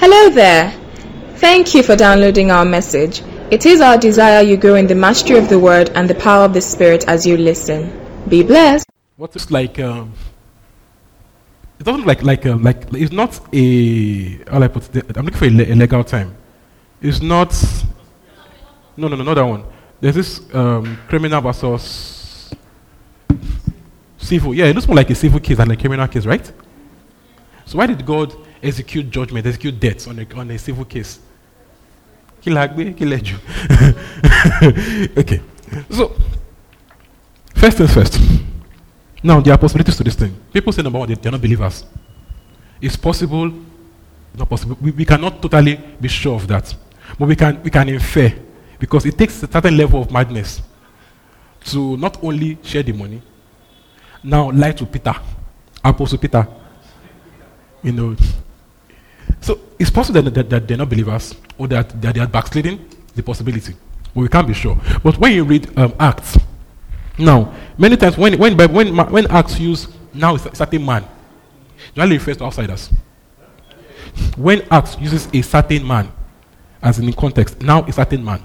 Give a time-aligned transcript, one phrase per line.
[0.00, 0.70] Hello there.
[1.38, 3.20] Thank you for downloading our message.
[3.50, 6.44] It is our desire you grow in the mastery of the word and the power
[6.44, 7.90] of the spirit as you listen.
[8.28, 8.86] Be blessed.
[9.16, 9.80] What is like?
[9.80, 10.12] Um,
[11.80, 14.36] it doesn't look like like uh, like it's not a.
[14.48, 15.16] How I put it?
[15.16, 16.36] I'm looking for a, a legal time.
[17.02, 17.52] It's not.
[18.96, 19.64] No, no, no, not that one.
[20.00, 22.54] There's this um, criminal versus
[24.16, 24.54] civil.
[24.54, 26.52] Yeah, it looks more like a civil case than a criminal case, right?
[27.64, 28.32] So why did God
[28.62, 31.20] execute judgment, execute death on a, on a civil case?
[32.42, 33.36] Kilagbe, kileju.
[35.18, 35.40] okay.
[35.90, 36.14] So,
[37.54, 38.20] first things first.
[39.22, 40.34] Now, there are possibilities to this thing.
[40.52, 41.84] People say, number one, they, they're not believers.
[42.80, 43.52] It's possible,
[44.36, 44.78] not possible.
[44.80, 46.74] We, we cannot totally be sure of that.
[47.18, 48.32] But we can, we can infer,
[48.78, 50.62] because it takes a certain level of madness
[51.64, 53.20] to not only share the money,
[54.22, 55.14] now lie to Peter,
[55.84, 56.46] Apostle Peter.
[57.82, 58.16] You know.
[59.40, 62.88] So it's possible that, that, that they're not believers or that, that they are backsliding,
[63.14, 63.74] the possibility.
[64.14, 64.78] But we can't be sure.
[65.02, 66.38] But when you read um, Acts,
[67.18, 71.04] now, many times when, when, when, when Acts use now a certain man,
[71.94, 72.90] generally refers to outsiders.
[74.36, 76.12] When Acts uses a certain man,
[76.80, 78.42] as in the context, now a certain man,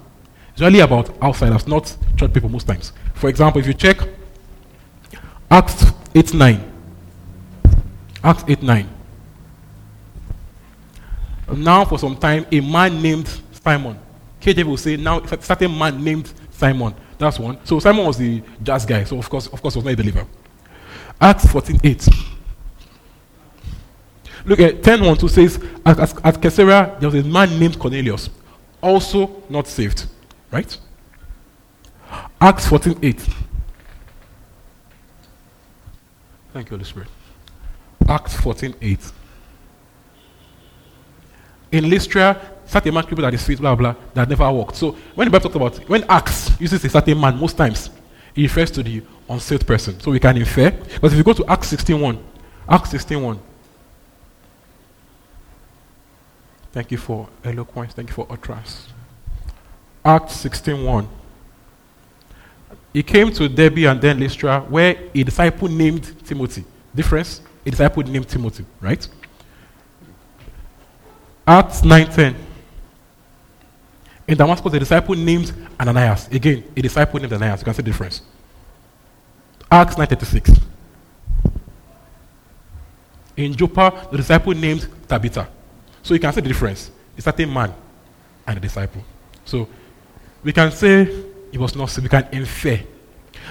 [0.51, 2.93] it's really about outsiders, not church people most times.
[3.13, 3.97] For example, if you check
[5.49, 5.85] Acts
[6.15, 6.71] 8 9,
[8.23, 8.89] Acts 8 9.
[11.57, 13.29] Now, for some time, a man named
[13.63, 13.99] Simon.
[14.41, 16.93] KJV will say, now a certain man named Simon.
[17.17, 17.57] That's one.
[17.65, 20.25] So Simon was the jazz guy, so of course, of course, was not a believer.
[21.19, 22.09] Acts 14 8.
[24.45, 27.79] Look at 10 1 2 says, at, at, at Caesarea, there was a man named
[27.79, 28.29] Cornelius,
[28.81, 30.05] also not saved.
[30.51, 30.77] Right?
[32.41, 33.29] Acts 14 8.
[36.51, 37.09] Thank you, Holy Spirit.
[38.07, 38.99] Acts 14 8.
[41.73, 44.75] In Lystra, certain man people that is feet, blah, blah, that never walked.
[44.75, 47.89] So when the Bible talks about, when Acts uses a certain man, most times,
[48.35, 49.99] it refers to the unsaved person.
[49.99, 50.69] So we can infer.
[51.01, 52.23] But if you go to Acts 16 1,
[52.69, 53.39] Acts 16 1.
[56.73, 57.93] Thank you for eloquence.
[57.93, 58.89] Thank you for utterance.
[60.05, 61.07] Acts 16 1.
[62.93, 66.65] He came to Derbe and then Lystra, where a disciple named Timothy.
[66.93, 67.41] Difference?
[67.65, 69.07] A disciple named Timothy, right?
[71.45, 72.35] Acts 9:10.
[74.27, 76.27] In Damascus, a disciple named Ananias.
[76.29, 77.59] Again, a disciple named Ananias.
[77.59, 78.21] You can see the difference.
[79.69, 80.59] Acts 9:36.
[83.35, 85.47] In Joppa, the disciple named Tabitha.
[86.01, 86.91] So you can see the difference.
[87.17, 87.73] A certain man
[88.47, 89.03] and a disciple.
[89.43, 89.67] So
[90.43, 91.01] we can say
[91.51, 91.97] it was not.
[91.97, 92.79] We can infer.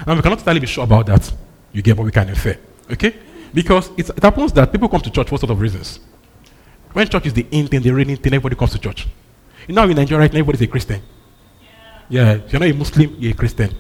[0.07, 1.31] And we cannot totally be sure about that.
[1.73, 2.57] You get, but we can infer.
[2.91, 3.15] Okay?
[3.53, 6.01] Because it happens that people come to church for sort of reasons.
[6.93, 9.07] When church is the in thing, the reading thing, everybody comes to church.
[9.67, 11.03] You know, in Nigeria, right now, everybody's a Christian.
[12.09, 12.25] Yeah.
[12.25, 12.33] yeah.
[12.45, 13.75] If you're not a Muslim, you're a Christian.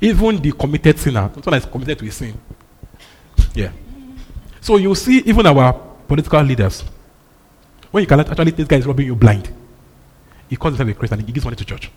[0.00, 2.38] Even the committed sinner, someone is committed to a sin.
[3.54, 3.72] Yeah.
[4.60, 5.72] So you see, even our
[6.06, 6.84] political leaders,
[7.90, 9.52] when you can actually, this guy is robbing you blind.
[10.48, 11.90] He calls himself a Christian, and he gives money to church.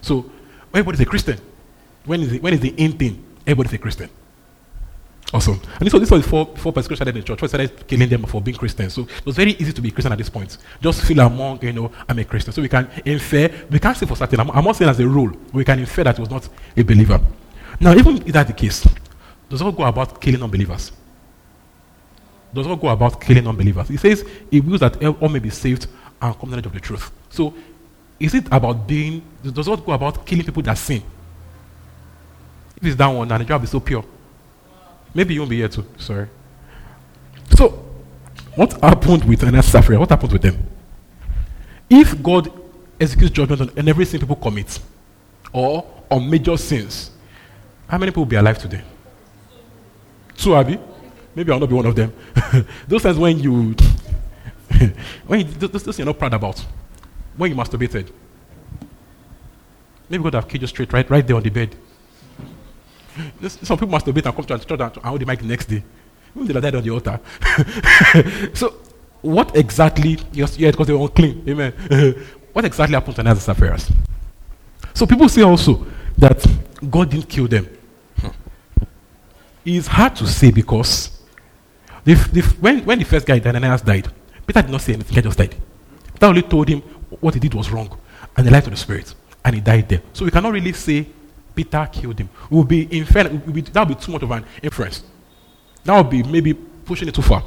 [0.00, 0.30] So
[0.72, 1.38] everybody's a Christian.
[2.04, 3.24] When is the, when is the in thing?
[3.46, 4.10] Everybody's a Christian.
[5.34, 5.60] Awesome.
[5.80, 7.42] And this was, this was before, before persecution started in the church.
[7.42, 8.94] We started killing them for being Christians.
[8.94, 10.56] So it was very easy to be Christian at this point.
[10.80, 12.52] Just feel among, you know, I'm a Christian.
[12.52, 15.08] So we can infer, we can't say for certain, I'm, I'm not saying as a
[15.08, 17.20] rule, we can infer that he was not a believer.
[17.80, 18.86] Now, even if that's the case,
[19.48, 20.92] does God go about killing unbelievers?
[22.54, 23.88] Does God go about killing unbelievers?
[23.88, 25.88] He says he wills that all may be saved
[26.22, 27.10] and come knowledge of the truth.
[27.30, 27.52] So
[28.20, 31.02] is it about being, does God go about killing people that sin?
[32.76, 34.04] If it's that one, then the job is so pure.
[35.14, 35.86] Maybe you won't be here too.
[35.96, 36.28] Sorry.
[37.56, 37.68] So,
[38.56, 39.98] what happened with Ananias Sapphira?
[39.98, 40.66] What happened with them?
[41.88, 42.50] If God
[43.00, 44.80] executes judgment on every sin people commit,
[45.52, 47.12] or on major sins,
[47.86, 48.82] how many people will be alive today?
[50.36, 50.78] Two, Abby?
[51.34, 52.12] Maybe I'll not be one of them.
[52.88, 53.74] those times when you,
[55.26, 56.64] when you, those, those you're not proud about,
[57.36, 58.10] when you masturbated,
[60.08, 61.76] maybe God have killed you straight right, right there on the bed.
[63.48, 65.82] Some people must masturbate and come to church and hold the mic the next day.
[66.36, 67.20] Even they died on the altar.
[68.54, 68.74] so,
[69.22, 70.18] what exactly?
[70.32, 71.44] Yes, yeah, because they were unclean.
[71.48, 71.72] Amen.
[72.52, 73.78] what exactly happened to Ananias and Sapphira?
[74.92, 75.86] So people say also
[76.18, 76.44] that
[76.90, 77.68] God didn't kill them.
[78.18, 78.28] Hmm.
[79.64, 81.20] It's hard to say because
[82.04, 84.08] the, the, when, when the first guy, Ananias, died,
[84.46, 85.14] Peter did not say anything.
[85.14, 85.56] He just died.
[86.12, 86.80] Peter only told him
[87.20, 87.96] what he did was wrong,
[88.36, 89.14] and he lied to the spirit,
[89.44, 90.02] and he died there.
[90.12, 91.06] So we cannot really say
[91.54, 92.28] Peter killed him.
[92.44, 93.54] It would be infer- that would
[93.88, 95.02] be too much of an inference.
[95.84, 97.42] That would be maybe pushing it too far.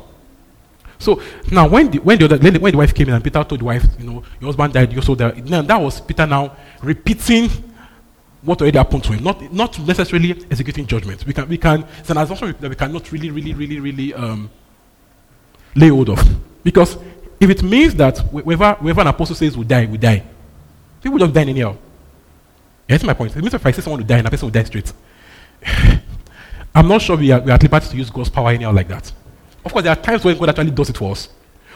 [0.99, 1.21] So
[1.51, 3.65] now, when the, when the, other, when the wife came in and Peter told the
[3.65, 5.47] wife, you know, your husband died, you also died.
[5.47, 7.49] Now, that was Peter now repeating
[8.41, 11.25] what already happened to him, not, not necessarily executing judgment.
[11.25, 14.49] We can, we can, it's an assumption that we cannot really, really, really, really um,
[15.75, 16.19] lay hold of.
[16.63, 16.97] Because
[17.39, 20.23] if it means that whenever, whenever an apostle says we die, we die,
[21.01, 21.75] people just die anyhow.
[22.87, 23.35] Yeah, that's my point.
[23.35, 24.93] It means if I say someone will die and a person will die straight.
[26.75, 28.87] I'm not sure we are, we are at liberty to use God's power anyhow like
[28.87, 29.11] that.
[29.65, 31.29] Of course, there are times when God actually does it for us.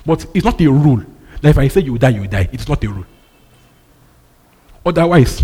[0.05, 1.03] But it's not a rule.
[1.41, 2.47] That if I say you will die, you will die.
[2.51, 3.05] It's not a rule.
[4.85, 5.43] Otherwise,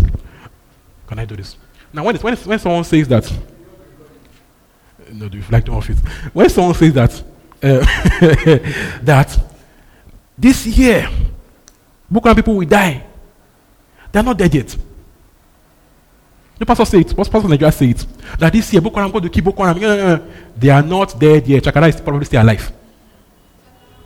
[1.06, 1.56] can I do this?
[1.92, 3.32] Now, when, when, when someone says that,
[5.12, 5.98] no, do you like to off it?
[6.32, 7.22] When someone says that,
[7.62, 9.38] uh, that
[10.36, 11.08] this year,
[12.10, 13.04] Boko people will die,
[14.12, 14.76] they're not dead yet.
[16.58, 17.16] The pastor said it.
[17.16, 18.04] What pastor Nigeria say it?
[18.38, 20.28] That this year, Boko Haram going to keep Boko Haram.
[20.56, 21.62] They are not dead yet.
[21.62, 22.72] Chakara is probably still alive.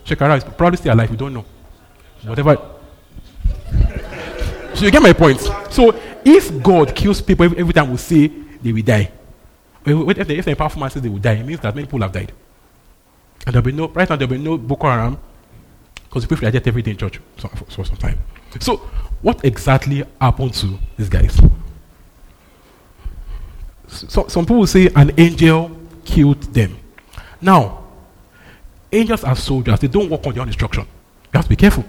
[0.04, 1.10] Chakara is probably still alive.
[1.10, 1.44] We don't know.
[2.24, 2.56] Whatever.
[4.74, 5.40] so you get my point.
[5.70, 9.10] So if God kills people every, every time we say they will die,
[9.84, 12.02] if the, if the powerful man says they will die, it means that many people
[12.02, 12.32] have died.
[13.46, 15.18] And there'll be no, right now, there'll be no Boko Haram
[16.04, 18.18] because people are dead every day in church for, for some time.
[18.60, 18.76] So,
[19.22, 21.40] what exactly happened to these guys?
[23.92, 25.70] So, some people say an angel
[26.04, 26.76] killed them.
[27.40, 27.84] Now,
[28.90, 30.84] angels are soldiers, they don't work on their own instruction.
[30.84, 31.84] You have to be careful.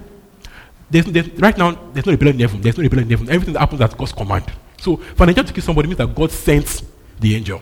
[0.90, 2.62] There's, there's, right now, there's no rebellion in heaven.
[2.62, 3.30] There's no rebellion in heaven.
[3.34, 4.46] Everything that happens at God's command.
[4.78, 6.84] So, for an angel to kill somebody means that God sent
[7.20, 7.62] the angel.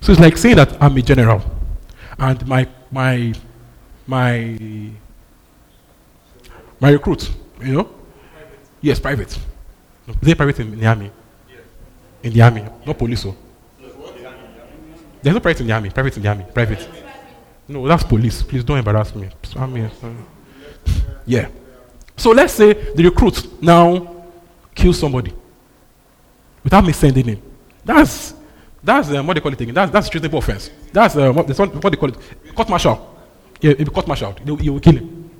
[0.00, 1.42] So it's like saying that I'm a general,
[2.18, 3.32] and my my
[4.06, 4.56] my
[6.80, 7.30] my recruit,
[7.60, 8.58] you know, private.
[8.80, 9.38] yes, private.
[10.22, 11.10] They private in the army?
[12.22, 13.22] In the army, not police.
[13.22, 13.36] So.
[15.22, 15.90] There's no private in the army.
[15.90, 16.44] Private in the army.
[16.52, 16.88] Private.
[17.66, 18.42] No, that's police.
[18.42, 19.28] Please don't embarrass me.
[19.56, 19.88] Army.
[21.26, 21.48] Yeah.
[22.16, 24.24] So let's say the recruit now
[24.74, 25.32] kills somebody
[26.64, 27.42] without me sending him.
[27.84, 28.34] That's
[28.82, 29.74] that's um, what they call it again.
[29.74, 30.70] That's that's treasonable offense.
[30.92, 32.54] That's uh, what, what, what they call it.
[32.54, 33.18] Court martial.
[33.60, 34.34] Yeah, it court martial.
[34.44, 35.30] You will kill him.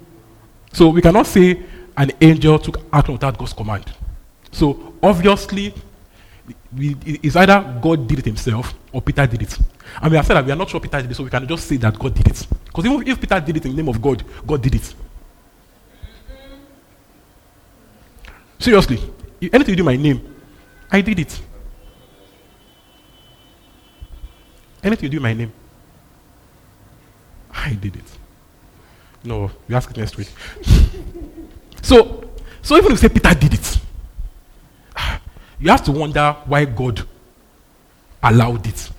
[0.72, 1.62] So we cannot say
[1.96, 3.92] an angel took action without God's command.
[4.52, 5.74] So obviously
[6.76, 9.58] we, it's either God did it himself or Peter did it.
[10.00, 11.46] And we have said that we are not sure Peter did it, so we can
[11.46, 12.46] just say that God did it.
[12.64, 14.94] Because even if Peter did it in the name of God, God did it.
[18.58, 18.98] Seriously,
[19.52, 20.34] anything you do in my name,
[20.90, 21.40] I did it.
[24.82, 25.52] Anything you do in my name,
[27.52, 28.18] I did it.
[29.24, 30.28] No, you ask it next week.
[31.82, 32.30] so,
[32.62, 33.77] so even if you say Peter did it,
[35.60, 37.02] you have to wonder why God
[38.22, 38.90] allowed it.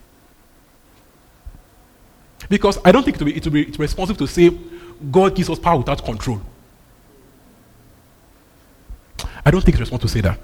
[2.49, 4.51] Because I don't think it will be, it will be, it's responsible to say
[5.11, 6.41] God gives us power without control.
[9.45, 10.39] I don't think it's responsible to say that.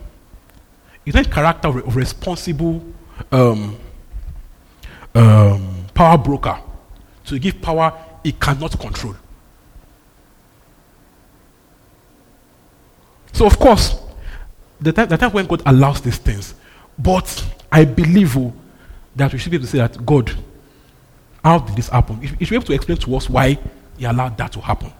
[1.05, 2.83] It's not character of responsible
[3.31, 3.77] um,
[5.13, 6.59] um, power broker
[7.25, 9.15] to give power it cannot control.
[13.33, 13.99] So, of course,
[14.85, 16.53] the time, the time when God allows these things.
[16.97, 18.53] But I believe oh,
[19.15, 20.31] that we should be able to say that God,
[21.43, 22.21] how did this happen?
[22.21, 23.57] He should be able to explain to us why
[23.97, 24.93] He allowed that to happen.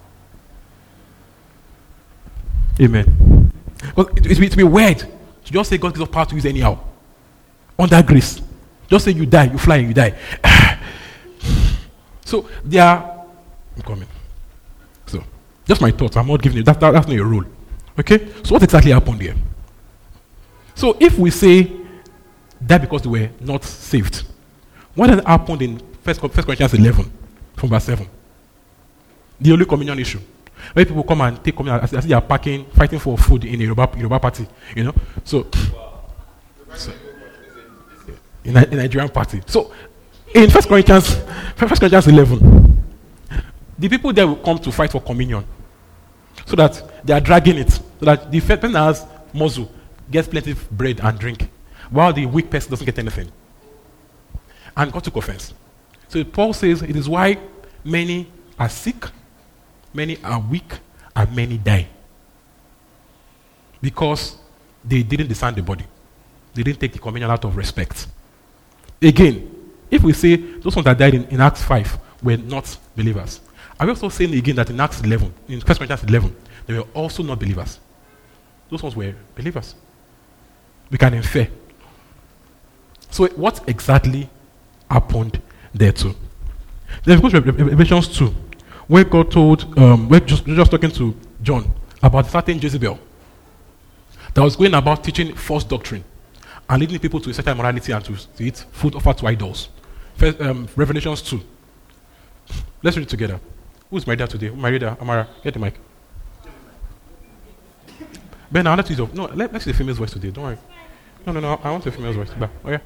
[2.82, 3.52] Amen.
[3.96, 6.80] Because it, it be weird to just say God gives us power to use anyhow.
[7.78, 8.42] Under grace.
[8.88, 10.16] Just say you die, you fly, and you die.
[12.26, 13.26] so there are.
[13.76, 14.08] I'm coming.
[15.06, 15.24] So,
[15.66, 16.18] just my thoughts.
[16.18, 16.92] I'm not giving you that, that.
[16.92, 17.46] That's not a rule.
[18.00, 18.28] Okay?
[18.44, 19.36] So, what exactly happened here?
[20.76, 21.72] So if we say
[22.62, 24.24] that because they were not saved,
[24.94, 27.12] what had happened in First, Corinthians 11
[27.56, 28.08] from verse 7?
[29.40, 30.20] The Holy Communion issue.
[30.74, 33.60] Where people come and take communion as, as they are packing, fighting for food in
[33.60, 34.94] a Yoruba, Yoruba party, you know.
[35.24, 35.48] So,
[36.76, 36.92] so
[38.44, 39.42] in a, Nigerian party.
[39.48, 39.74] So
[40.34, 41.16] in First Corinthians,
[41.56, 42.84] First Corinthians 11,
[43.78, 45.46] the people there will come to fight for communion,
[46.46, 49.70] so that they are dragging it, so that the person has muzzle
[50.10, 51.50] gets plenty of bread and drink,
[51.90, 53.32] while the weak person doesn't get anything.
[54.76, 55.54] And God took offense.
[56.08, 57.38] So Paul says it is why
[57.84, 59.06] many are sick,
[59.94, 60.80] many are weak,
[61.16, 61.88] and many die.
[63.82, 64.38] Because
[64.84, 65.86] they didn't discern the body.
[66.54, 68.08] They didn't take the communion out of respect.
[69.02, 69.52] Again,
[69.90, 73.42] if we say those ones that died in, in Acts 5 were not believers,
[73.80, 76.36] are we also saying again that in Acts 11, in 1 Corinthians 11,
[76.66, 77.80] they were also not believers?
[78.70, 79.76] Those ones were believers
[80.90, 81.48] we can infer.
[83.10, 84.30] So, what exactly
[84.90, 85.42] happened
[85.74, 86.16] there too?
[87.04, 88.28] Then we go to Revelations 2,
[88.88, 93.00] where God told, um, where just, just talking to John about certain Jezebel
[94.34, 96.04] that was going about teaching false doctrine
[96.70, 99.70] and leading people to a certain morality and to, eat food offered to idols.
[100.16, 101.42] First, um, Revelations 2.
[102.84, 103.40] Let's read it together.
[103.90, 104.50] Who's my dad today?
[104.50, 105.76] My reader, Amara, get the mic.
[108.52, 110.32] Ben, I'll let you No, let, let's see the female's voice today.
[110.32, 110.58] Don't worry.
[111.26, 111.60] No, no, no.
[111.64, 112.30] I want the female's voice.
[112.40, 112.80] Oh, yeah.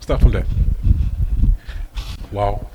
[0.00, 0.46] Start from there.
[2.30, 2.66] Wow.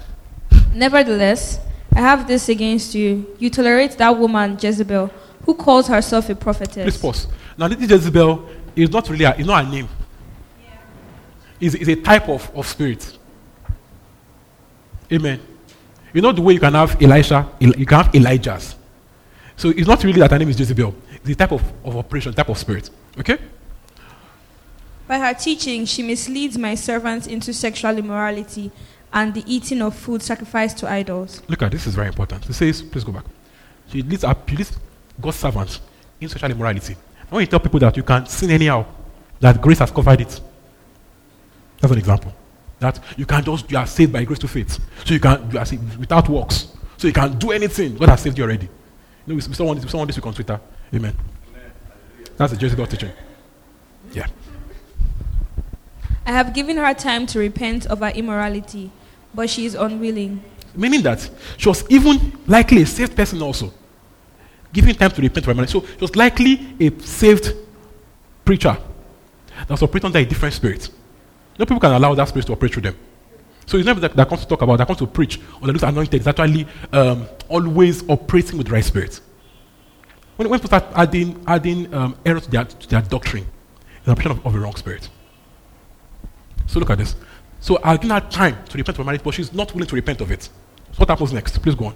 [0.74, 1.60] Nevertheless,
[1.96, 3.36] I have this against you.
[3.40, 5.10] You tolerate that woman, Jezebel,
[5.46, 6.84] who calls herself a prophetess.
[6.84, 7.28] Please pause.
[7.58, 9.90] Now, this Jezebel is not really a, it's not a name.
[11.60, 13.18] It's, it's a type of, of spirit.
[15.12, 15.40] Amen.
[16.14, 18.76] You know the way you can have Elisha, you can have Elijahs.
[19.56, 20.94] So it's not really that her name is Jezebel.
[21.28, 22.90] A type of, of operation, type of spirit.
[23.20, 23.38] Okay?
[25.08, 28.72] By her teaching, she misleads my servants into sexual immorality
[29.14, 31.42] and the eating of food sacrificed to idols.
[31.48, 32.46] Look at this is very important.
[32.46, 33.26] She says, please go back.
[33.90, 34.78] She leads, she leads
[35.20, 35.80] God's servants
[36.20, 36.96] in sexual immorality.
[37.30, 38.86] When you tell people that you can sin anyhow,
[39.40, 40.42] that grace has covered it.
[41.80, 42.34] That's an example.
[42.80, 44.80] That you can just you are saved by grace to faith.
[45.06, 46.68] So you can you are saved without works.
[46.98, 47.98] So you can do anything.
[47.98, 48.66] God has saved you already.
[48.66, 50.60] You know, we saw one, we saw one this week on Twitter.
[50.94, 51.16] Amen.
[52.38, 53.12] That's the Jezebel teaching.
[54.14, 54.28] Yeah.
[56.26, 58.92] I have given her time to repent of her immorality,
[59.34, 60.44] but she is unwilling.
[60.76, 63.74] Meaning that she was even likely a saved person also.
[64.72, 65.80] Giving time to repent of her immorality.
[65.80, 67.54] So she was likely a saved
[68.46, 68.78] preacher
[69.58, 70.90] that was operating under a different spirit.
[71.58, 72.96] No people can allow that spirit to operate through them.
[73.66, 75.74] So it's not that, that comes to talk about, that comes to preach, or that
[75.74, 79.20] looks anointed, is actually um, always operating with the right spirit.
[80.38, 83.46] When, when people start adding, adding um, error to their, to their doctrine,
[83.98, 85.10] it's an operation of, of a wrong spirit.
[86.68, 87.16] So look at this.
[87.60, 89.96] So I'll give her time to repent of her marriage, but she's not willing to
[89.96, 90.44] repent of it.
[90.44, 91.62] So what happens next?
[91.62, 91.96] Please go on.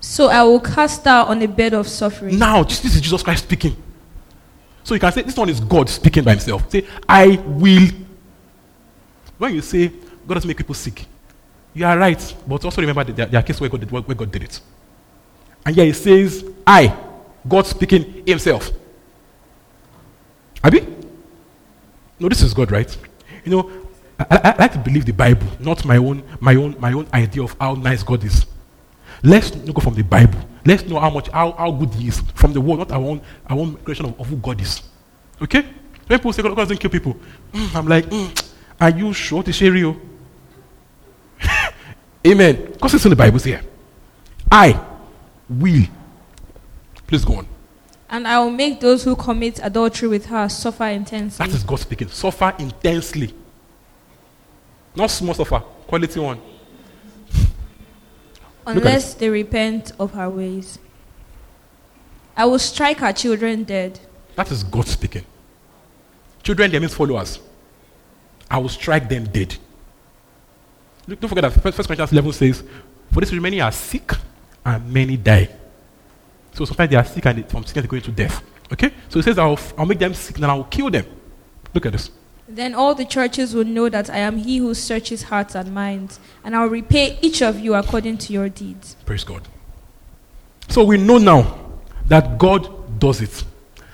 [0.00, 2.38] So I will cast her on a bed of suffering.
[2.38, 3.76] Now, this, this is Jesus Christ speaking.
[4.84, 6.70] So you can say this one is God speaking by himself.
[6.70, 7.88] Say, I will.
[9.38, 9.92] When you say
[10.26, 11.06] God has made people sick,
[11.72, 14.02] you are right, but also remember that there, there are cases where God, did, where
[14.02, 14.60] God did it.
[15.64, 16.94] And here he says, I,
[17.46, 18.70] God speaking himself.
[20.62, 20.86] Abi?
[22.18, 22.96] No, this is God, right?
[23.44, 23.70] You know,
[24.18, 27.42] I, I, like to believe the Bible, not my own, my own, my own idea
[27.42, 28.46] of how nice God is.
[29.22, 30.38] Let's go from the Bible.
[30.64, 33.20] Let's know how much, how, how good He is from the Word, not our own,
[33.48, 34.82] our own creation of, of who God is.
[35.40, 35.62] Okay?
[36.06, 37.16] When people say God doesn't kill people,
[37.52, 40.00] mm, I'm like, mm, are you sure to share you?
[42.26, 42.68] Amen.
[42.72, 43.62] Because it's in the Bible here.
[44.50, 44.80] I
[45.48, 45.86] will.
[47.12, 47.46] Please go on.
[48.08, 51.44] And I will make those who commit adultery with her suffer intensely.
[51.46, 52.08] That is God speaking.
[52.08, 53.34] Suffer intensely.
[54.96, 56.40] Not small suffer, quality one.
[58.66, 60.78] Unless they repent of her ways.
[62.34, 64.00] I will strike her children dead.
[64.34, 65.26] That is God speaking.
[66.42, 67.40] Children, they means followers.
[68.50, 69.54] I will strike them dead.
[71.06, 72.64] Look, don't forget that First Corinthians 11 says,
[73.12, 74.12] For this many are sick
[74.64, 75.50] and many die.
[76.52, 78.42] So sometimes they are sick and from sickness they go into death.
[78.72, 78.92] Okay?
[79.08, 81.06] So it says, I'll, I'll make them sick and I'll kill them.
[81.74, 82.10] Look at this.
[82.48, 86.20] Then all the churches will know that I am he who searches hearts and minds,
[86.44, 88.96] and I'll repay each of you according to your deeds.
[89.06, 89.48] Praise God.
[90.68, 91.58] So we know now
[92.06, 93.44] that God does it.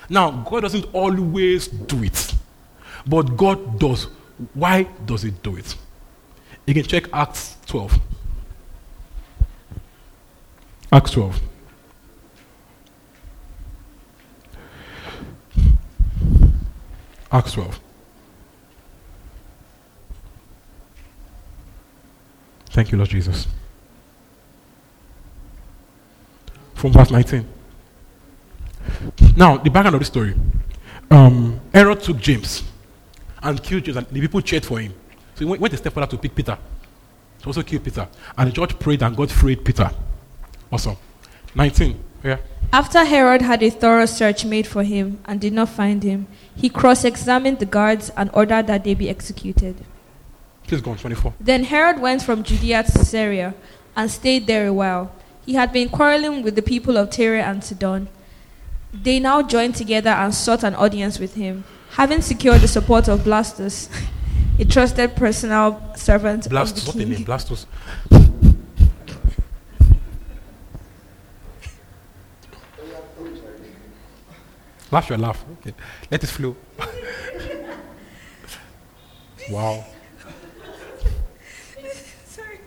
[0.08, 2.34] Now, God doesn't always do it,
[3.06, 4.04] but God does.
[4.54, 5.76] Why does He do it?
[6.66, 7.98] You can check Acts 12.
[10.92, 11.40] Acts 12.
[17.30, 17.80] Acts 12.
[22.70, 23.46] Thank you, Lord Jesus.
[26.74, 27.46] From verse 19.
[29.36, 30.34] Now, the background of the story.
[31.10, 32.62] Um, Herod took James
[33.42, 34.94] and killed James, and the people cheered for him.
[35.34, 36.58] So he went, a step further to pick Peter.
[37.40, 38.08] To also kill Peter.
[38.36, 39.90] And the judge prayed, and God freed Peter.
[40.70, 40.96] Awesome.
[41.54, 42.04] 19.
[42.22, 42.38] Yeah.
[42.72, 46.68] After Herod had a thorough search made for him and did not find him, he
[46.68, 49.76] cross examined the guards and ordered that they be executed.
[50.66, 51.32] Please go on, 24.
[51.40, 53.54] Then Herod went from Judea to Syria
[53.96, 55.10] and stayed there a while.
[55.46, 58.08] He had been quarreling with the people of Tyre and Sidon.
[58.92, 61.64] They now joined together and sought an audience with him.
[61.92, 63.88] Having secured the support of Blastus,
[64.58, 67.08] a trusted personal servant Blastus, of the what king.
[67.08, 67.24] the name?
[67.24, 67.64] Blastus.
[74.90, 75.44] Laugh your laugh.
[75.60, 75.74] Okay.
[76.10, 76.56] Let it flow.
[79.50, 79.84] wow.
[82.24, 82.60] Sorry.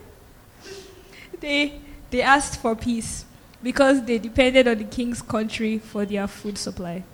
[1.40, 3.24] They, They asked for peace
[3.62, 7.04] because they depended on the king's country for their food supply.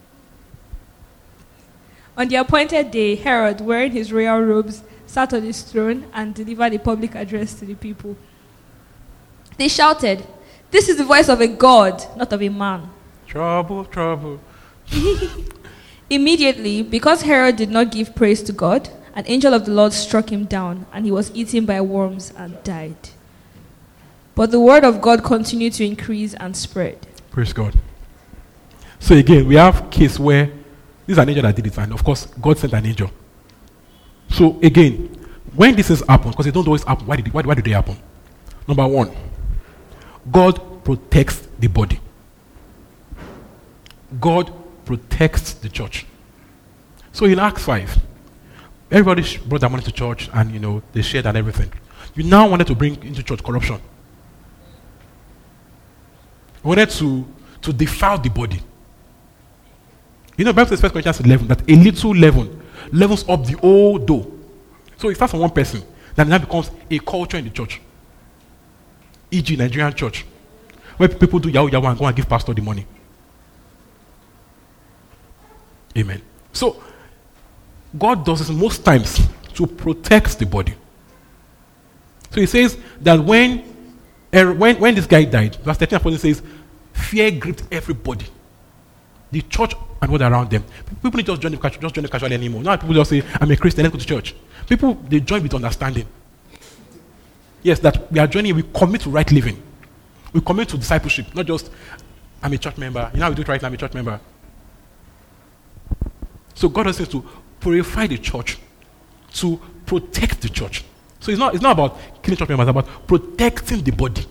[2.17, 6.75] On the appointed day, Herod, wearing his royal robes, sat on his throne and delivered
[6.75, 8.17] a public address to the people.
[9.57, 10.27] They shouted,
[10.73, 12.91] This is the voice of a God, not of a man.
[13.27, 14.41] Trouble, trouble.
[16.11, 20.31] Immediately, because Herod did not give praise to God, an angel of the Lord struck
[20.31, 22.97] him down, and he was eaten by worms and died.
[24.35, 27.07] But the word of God continued to increase and spread.
[27.31, 27.75] Praise God.
[29.01, 30.47] So again, we have case where
[31.07, 33.11] this is an angel that did it, and of course, God sent an angel.
[34.31, 35.09] So again,
[35.55, 37.73] when this is happen, because they don't always happen, why did, why, why do they
[37.73, 37.97] happen?
[38.67, 39.11] Number one,
[40.31, 42.01] God protects the body.
[44.21, 44.53] God
[44.89, 46.07] protects the church.
[47.13, 47.99] So in Acts 5,
[48.91, 51.71] everybody brought their money to church and you know they shared and everything.
[52.15, 53.81] You now wanted to bring into church corruption.
[56.65, 57.27] You wanted to,
[57.61, 58.63] to defile the body.
[60.39, 63.99] You know, Bible says 1 Corinthians 11 that a little leaven levels up the whole
[63.99, 64.33] dough.
[64.97, 65.83] So it starts from one person,
[66.17, 67.83] then that becomes a culture in the church.
[69.31, 70.25] E.g., Nigerian church,
[70.97, 72.87] where people do yahoo yahoo and go and give pastor the money.
[75.99, 76.23] Amen.
[76.53, 76.83] So,
[77.97, 80.75] God does this most times to protect the body.
[82.31, 83.65] So he says that when,
[84.35, 86.43] er, when, when this guy died, verse 13 and 14 says,
[86.93, 88.27] fear gripped everybody.
[89.31, 90.65] The church and what around them.
[91.03, 92.63] People don't just join the, just join the casually anymore.
[92.63, 94.35] Now people just say, I'm a Christian, let's go to church.
[94.69, 96.07] People, they join with understanding.
[97.63, 99.61] Yes, that we are joining, we commit to right living.
[100.33, 101.71] We commit to discipleship, not just,
[102.43, 103.11] I'm a church member.
[103.15, 104.21] You know we do it right now, I'm a church member.
[106.59, 107.25] So God says to
[107.61, 108.59] purify the church,
[109.35, 110.83] to protect the church.
[111.21, 114.27] So it's not, it's not about killing church members, it's about protecting the body.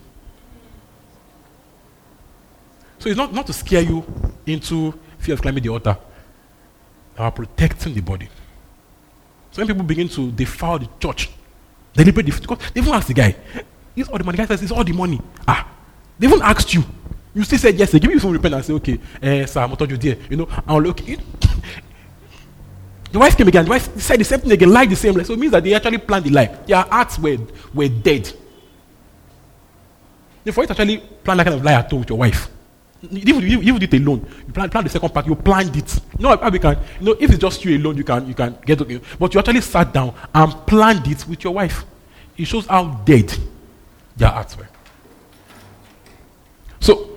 [3.00, 4.04] So it's not, not to scare you
[4.46, 5.98] into fear of climbing the altar.
[7.16, 8.28] About protecting the body.
[9.52, 11.30] So when people begin to defile the church,
[11.94, 13.38] deliberately, because they even ask the guy,
[13.96, 15.66] "Is all the money?" The guy says, "It's all the money." Ah,
[16.20, 16.84] they even asked you.
[17.34, 17.92] You still said yes.
[17.92, 20.50] They give you some repentance say, "Okay, eh, sir, I'm told you there." You know,
[20.68, 21.00] I'll look.
[23.12, 23.66] The wife came again.
[23.66, 25.24] The wife said the same thing again, lied the same lie.
[25.24, 26.48] So it means that they actually planned the lie.
[26.66, 27.38] Their hearts were,
[27.74, 28.32] were dead.
[30.44, 32.50] Therefore, you actually plan that kind of lie at all with your wife.
[33.12, 34.26] Even you, you did it alone.
[34.48, 35.28] You plan, plan the second part.
[35.28, 36.00] You planned it.
[36.18, 36.78] You know can.
[37.00, 39.00] You know, if it's just you alone, you can you can get okay.
[39.20, 41.86] But you actually sat down and planned it with your wife.
[42.36, 43.34] It shows how dead
[44.16, 44.68] their hearts were.
[46.80, 47.10] So,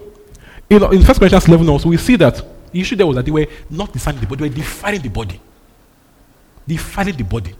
[0.78, 3.30] know, in First Corinthians 11 also, we see that the issue there was that they
[3.30, 5.40] were not defining the body, they were defining the body
[6.70, 7.52] defiling the body.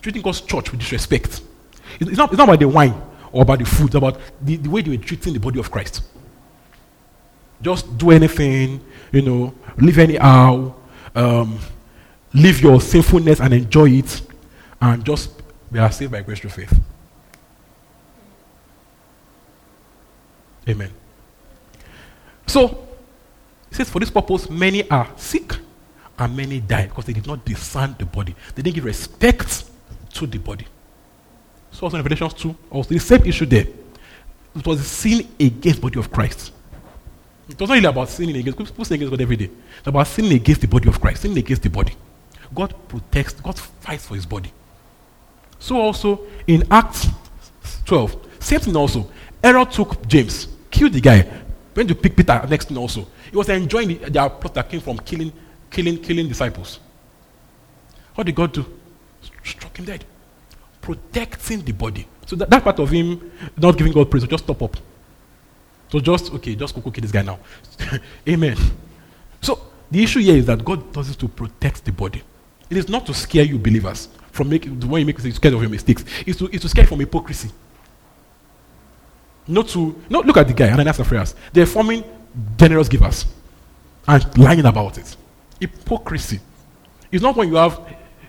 [0.00, 1.40] Treating God's church with disrespect.
[1.98, 2.94] It's not, it's not about the wine
[3.32, 5.72] or about the food, it's about the, the way they were treating the body of
[5.72, 6.02] Christ.
[7.60, 10.72] Just do anything, you know, live anyhow,
[11.16, 11.58] um,
[12.32, 14.22] live your sinfulness and enjoy it,
[14.80, 15.30] and just
[15.76, 16.80] are saved by grace through faith.
[20.68, 20.90] Amen.
[22.46, 22.86] So,
[23.68, 25.56] it says, For this purpose, many are sick
[26.18, 28.34] and many died because they did not discern the body.
[28.54, 29.64] They didn't give respect
[30.14, 30.66] to the body.
[31.72, 33.66] So also in Revelations 2, also the same issue there.
[34.54, 36.52] It was sin against the body of Christ.
[37.48, 39.50] It was not really about sinning against people sin against God every day.
[39.78, 41.94] It's about sinning against the body of Christ, sinning against the body.
[42.54, 44.52] God protects, God fights for his body.
[45.58, 47.08] So also in Acts
[47.84, 49.10] 12, same thing also.
[49.42, 51.28] Herod took James, killed the guy,
[51.74, 53.06] went to pick Peter next thing also.
[53.30, 55.32] He was enjoying the, their plot that came from killing
[55.74, 56.78] killing, killing disciples.
[58.14, 58.64] What did God do?
[59.42, 60.04] Struck him dead.
[60.80, 62.06] Protecting the body.
[62.26, 64.76] So that, that part of him not giving God praise, so just stop up.
[65.90, 67.38] So just, okay, just go kill this guy now.
[68.28, 68.56] Amen.
[69.40, 69.60] So
[69.90, 72.22] the issue here is that God does it to protect the body.
[72.70, 75.54] It is not to scare you believers from making the way you make mistakes, scared
[75.54, 76.04] of your mistakes.
[76.26, 77.50] It's to, it's to scare from hypocrisy.
[79.46, 81.26] Not to not look at the guy, Ananias and Sapphira.
[81.52, 82.02] They're forming
[82.56, 83.26] generous givers
[84.08, 85.16] and lying about it.
[85.64, 86.40] Hypocrisy.
[87.10, 87.80] It's not when you have,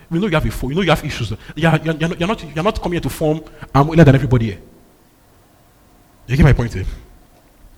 [0.10, 1.32] you know you have a phone, you know you have issues.
[1.32, 3.43] You're, you're, you're, not, you're, not, you're not coming here to form
[3.74, 4.62] I'm um, than everybody here.
[6.28, 6.86] You get my point here?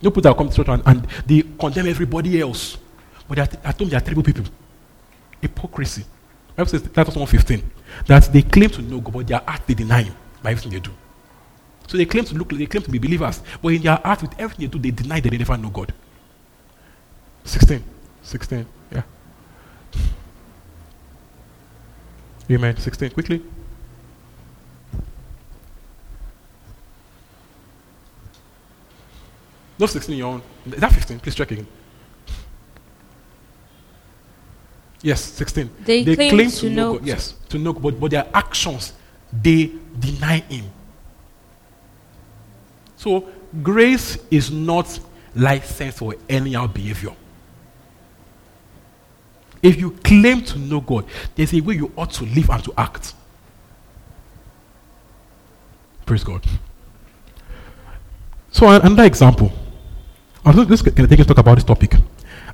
[0.02, 2.78] No people that come to church and, and they condemn everybody else.
[3.28, 4.46] But at home they are terrible people.
[5.42, 6.06] Hypocrisy.
[6.56, 7.64] Bible says Titus 1.15
[8.06, 10.80] that they claim to know God, but their heart they deny him by everything they
[10.80, 10.92] do.
[11.88, 14.40] So they claim to look, they claim to be believers, but in their heart, with
[14.40, 15.94] everything they do, they deny that they never know God.
[17.44, 17.84] 16.
[18.22, 18.66] 16.
[22.50, 22.78] Amen.
[22.78, 23.42] 16, quickly.
[29.80, 30.42] No 16 in your own.
[30.66, 31.20] Is that 15?
[31.20, 31.68] Please check again.
[35.02, 35.70] Yes, 16.
[35.86, 37.06] They claim to know- God.
[37.06, 38.94] Yes, to know, but, but their actions,
[39.32, 40.66] they deny Him.
[42.96, 43.30] So,
[43.62, 45.00] grace is not
[45.36, 47.14] license for anyhow behavior.
[49.68, 52.74] If you claim to know God, there's a way you ought to live and to
[52.78, 53.14] act.
[56.06, 56.42] Praise God.
[58.50, 59.52] So, another example.
[60.46, 61.96] I was just going to take a talk about this topic.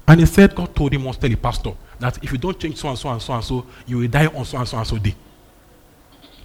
[0.08, 2.78] And he said, God told him once, tell the pastor, that if you don't change
[2.78, 4.88] so and so and so and so, you will die on so and so and
[4.88, 5.16] so day.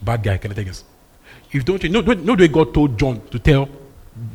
[0.02, 0.84] Bad guy, can I take this?
[1.46, 3.70] If you don't change, no, no, no, the way God told John to tell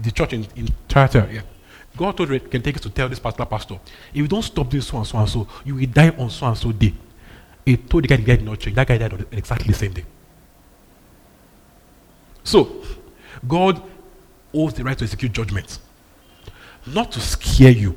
[0.02, 1.41] the church in, in yeah.
[1.96, 3.80] God told Red can take us to tell this particular pastor,
[4.12, 6.48] if you don't stop doing so and so and so, you will die on so
[6.48, 6.94] and so day.
[7.66, 8.76] He told the guy the guy did not change.
[8.76, 10.06] That guy died on exactly the same day.
[12.44, 12.84] So,
[13.48, 13.82] God
[14.54, 15.80] owes the right to execute judgment.
[16.86, 17.96] Not to scare you,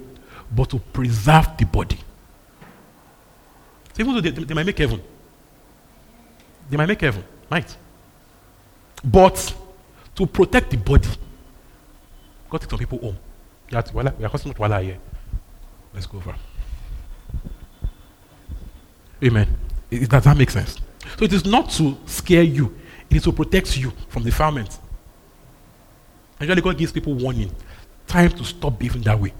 [0.55, 1.99] but to preserve the body.
[3.95, 5.03] So even though they, they might make heaven,
[6.71, 7.77] they might make heaven, might.
[9.03, 9.55] But
[10.15, 11.09] to protect the body,
[12.51, 13.17] God takes some people home.
[13.71, 14.99] Yeah, we are causing wala here.
[15.93, 16.35] Let's go over.
[19.25, 19.49] Amen.
[19.91, 20.79] Does that make sense?
[21.19, 22.77] So it is not to scare you,
[23.11, 24.79] it is to protect you from defilement.
[26.41, 27.51] Usually God gives people warning,
[28.07, 29.33] time to stop behaving that way.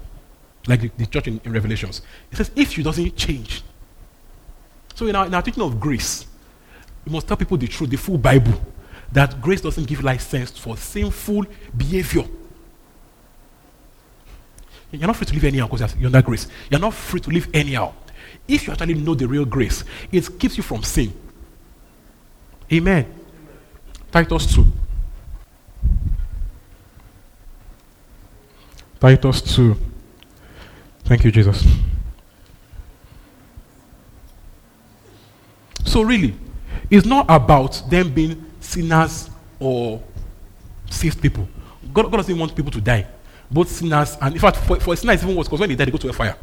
[0.67, 2.01] Like the, the church in, in Revelations.
[2.31, 3.63] It says, if you doesn't change.
[4.95, 6.25] So in our, in our teaching of grace,
[7.05, 8.59] we must tell people the truth, the full Bible,
[9.11, 11.45] that grace doesn't give license for sinful
[11.77, 12.25] behavior.
[14.91, 16.47] You're not free to live anyhow because you're under grace.
[16.69, 17.93] You're not free to live anyhow.
[18.47, 21.13] If you actually know the real grace, it keeps you from sin.
[22.71, 23.13] Amen.
[24.11, 24.65] Titus 2.
[28.99, 29.75] Titus 2.
[31.03, 31.65] Thank you, Jesus.
[35.85, 36.33] So, really,
[36.89, 40.01] it's not about them being sinners or
[40.89, 41.47] saved people.
[41.93, 43.07] God, God doesn't want people to die.
[43.49, 45.75] Both sinners and, in fact, for, for a sinner, it's even worse because when they
[45.75, 46.35] die, they go to a fire.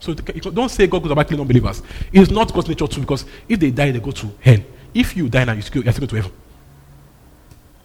[0.00, 1.82] So, don't say God goes about killing unbelievers.
[2.12, 4.58] It's not God's nature too because if they die, they go to hell.
[4.94, 6.32] If you die now, you still, you still to heaven.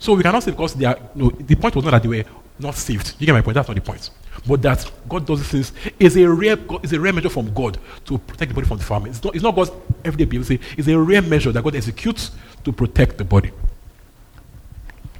[0.03, 0.97] So we cannot say because they are.
[1.15, 2.25] No, the point was not that they were
[2.59, 3.15] not saved.
[3.19, 3.55] You get my point.
[3.55, 4.09] That's not the point.
[4.45, 6.57] But that God does these things is a rare.
[6.83, 9.11] Is a rare measure from God to protect the body from the famine.
[9.11, 9.33] It's not.
[9.33, 9.71] It's not God's
[10.03, 10.59] everyday behavior.
[10.77, 12.31] It's a rare measure that God executes
[12.65, 13.51] to protect the body.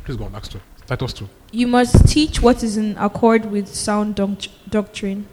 [0.04, 0.36] Please go on.
[0.36, 0.60] Acts two.
[0.86, 1.30] Titus two.
[1.56, 5.28] You must teach what is in accord with sound doc- doctrine.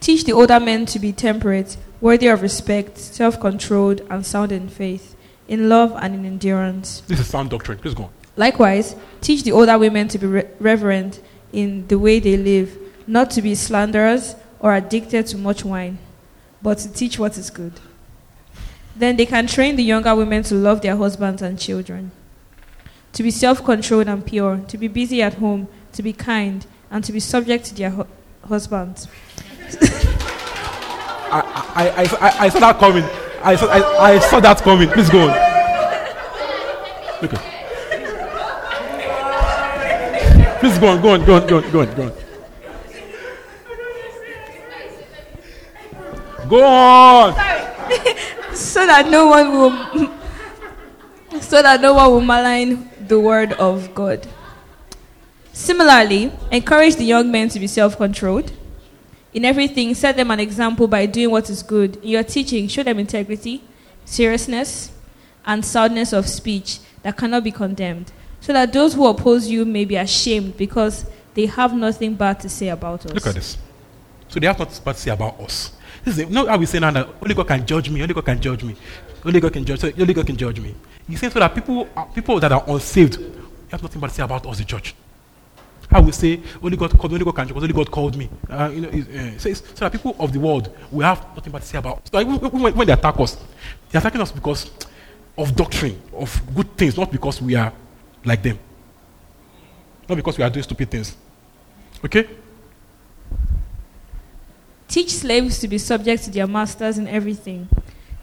[0.00, 4.68] Teach the older men to be temperate, worthy of respect, self controlled, and sound in
[4.68, 5.14] faith,
[5.46, 7.02] in love and in endurance.
[7.06, 7.78] This is sound doctrine.
[7.78, 8.10] Please go on.
[8.36, 11.20] Likewise, teach the older women to be re- reverent
[11.52, 15.98] in the way they live, not to be slanderers or addicted to much wine,
[16.62, 17.74] but to teach what is good.
[18.96, 22.10] Then they can train the younger women to love their husbands and children,
[23.14, 27.02] to be self controlled and pure, to be busy at home, to be kind, and
[27.04, 28.06] to be subject to their hu-
[28.46, 29.08] husbands.
[31.30, 31.40] I,
[31.74, 33.04] I, I, I, I saw that coming.
[33.42, 34.88] I saw, I, I saw that coming.
[34.88, 35.30] Please go on.
[37.24, 37.36] Okay.
[40.60, 42.12] Please go on, go on, go on, go on, go on, go on.
[46.48, 47.34] Go on.
[48.54, 49.70] so that no one will
[51.40, 54.26] so that no one will malign the word of God.
[55.52, 58.52] Similarly, encourage the young men to be self-controlled.
[59.32, 61.96] In everything, set them an example by doing what is good.
[61.96, 63.62] In your teaching, show them integrity,
[64.04, 64.92] seriousness,
[65.46, 69.84] and soundness of speech that cannot be condemned, so that those who oppose you may
[69.84, 73.12] be ashamed because they have nothing bad to say about us.
[73.12, 73.58] Look at this.
[74.28, 75.72] So they have nothing bad to say about us.
[76.04, 78.14] This is, you know how we say now that only God can judge me, only
[78.14, 78.76] God can judge me,
[79.24, 80.74] only God can judge, only God can judge me.
[81.08, 83.18] He's saying so that people, uh, people that are unsaved,
[83.70, 84.94] have nothing bad to say about us, the church.
[85.90, 88.28] I will say only God called, only God can only God called me.
[88.48, 91.62] Uh, you know, uh, so, so that people of the world will have nothing bad
[91.62, 91.98] to say about.
[91.98, 92.02] us.
[92.10, 93.36] So when, when they attack us,
[93.90, 94.70] they're attacking us because
[95.36, 97.72] of doctrine, of good things, not because we are
[98.24, 98.58] like them,
[100.08, 101.16] not because we are doing stupid things.
[102.04, 102.28] Okay.
[104.88, 107.68] Teach slaves to be subject to their masters in everything.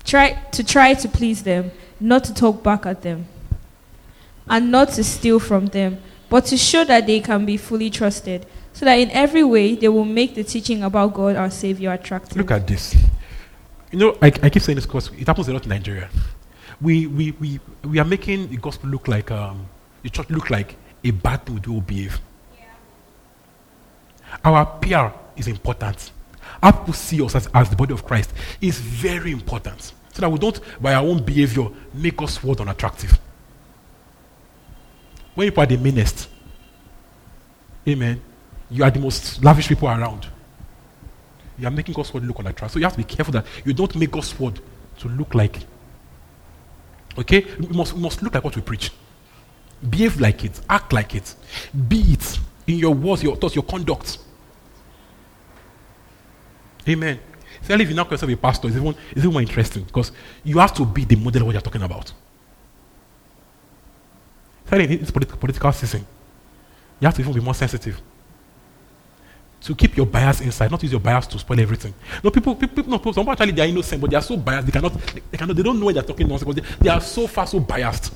[0.04, 3.28] Try to try to please them, not to talk back at them,
[4.48, 8.46] and not to steal from them, but to show that they can be fully trusted,
[8.74, 12.38] so that in every way they will make the teaching about God our Savior attractive.
[12.38, 12.96] Look at this.
[13.92, 16.10] You know, I, I keep saying this because it happens a lot in Nigeria.
[16.80, 19.68] We, we, we, we are making the gospel look like, um,
[20.02, 22.20] the church look like a bad thing we do behave.
[24.44, 26.12] Our PR is important.
[26.62, 29.94] How people see us as, as the body of Christ is very important.
[30.14, 33.18] So that we don't, by our own behavior, make us world unattractive.
[35.34, 36.30] When people are the meanest,
[37.88, 38.22] amen,
[38.70, 40.28] you are the most lavish people around.
[41.58, 42.74] You are making God's word look unattractive.
[42.74, 44.60] So you have to be careful that you don't make God's word
[45.00, 45.60] to look like.
[47.18, 47.46] Okay?
[47.60, 48.92] We must, we must look like what we preach.
[49.90, 50.60] Behave like it.
[50.70, 51.36] Act like it.
[51.88, 54.20] Be it in your words, your thoughts, your conduct.
[56.88, 57.20] Amen.
[57.62, 60.12] Especially if you now call yourself a pastor, it's even, it's even more interesting because
[60.44, 62.12] you have to be the model of what you're talking about.
[64.66, 66.06] Especially in this political, political season,
[67.00, 68.02] you have to even be more sensitive.
[69.62, 71.94] To keep your bias inside, not use your bias to spoil everything.
[72.24, 74.36] No, people, people, no, people some people actually they are innocent, but they are so
[74.38, 76.84] biased they cannot, they, they cannot, they don't know when they're talking nonsense because they,
[76.84, 78.12] they are so far so biased.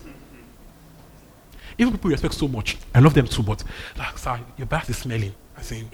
[1.77, 3.63] Even people respect so much, I love them too, but
[3.95, 5.35] like, sir, your bias is smelling.
[5.55, 5.89] I saying,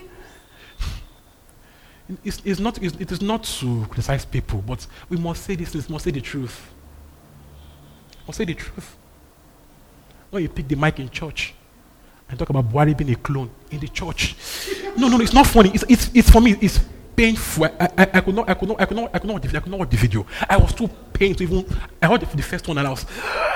[2.23, 5.73] it's, it's not, it's, it is not to criticize people, but we must say this,
[5.73, 6.71] we must say the truth.
[8.21, 8.97] We must say the truth.
[10.29, 11.53] When you pick the mic in church
[12.29, 14.35] and talk about Buhari being a clone in the church,
[14.97, 15.71] no, no, no, it's not funny.
[15.73, 16.79] It's, it's, it's for me, it's
[17.15, 17.65] painful.
[17.65, 19.59] I, I, I could not, I could not, I could not, I could not, I
[19.59, 20.25] could not watch the video.
[20.49, 21.65] I was too pained to even.
[22.01, 23.05] I heard the, the first one and I was,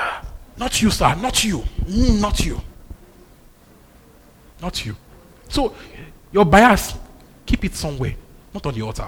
[0.58, 2.62] not you, sir, not you, Mm, not you,
[4.62, 4.96] not you.
[5.50, 5.74] So
[6.32, 6.94] your bias,
[7.46, 8.16] keep it somewhere,
[8.56, 9.08] not on the altar.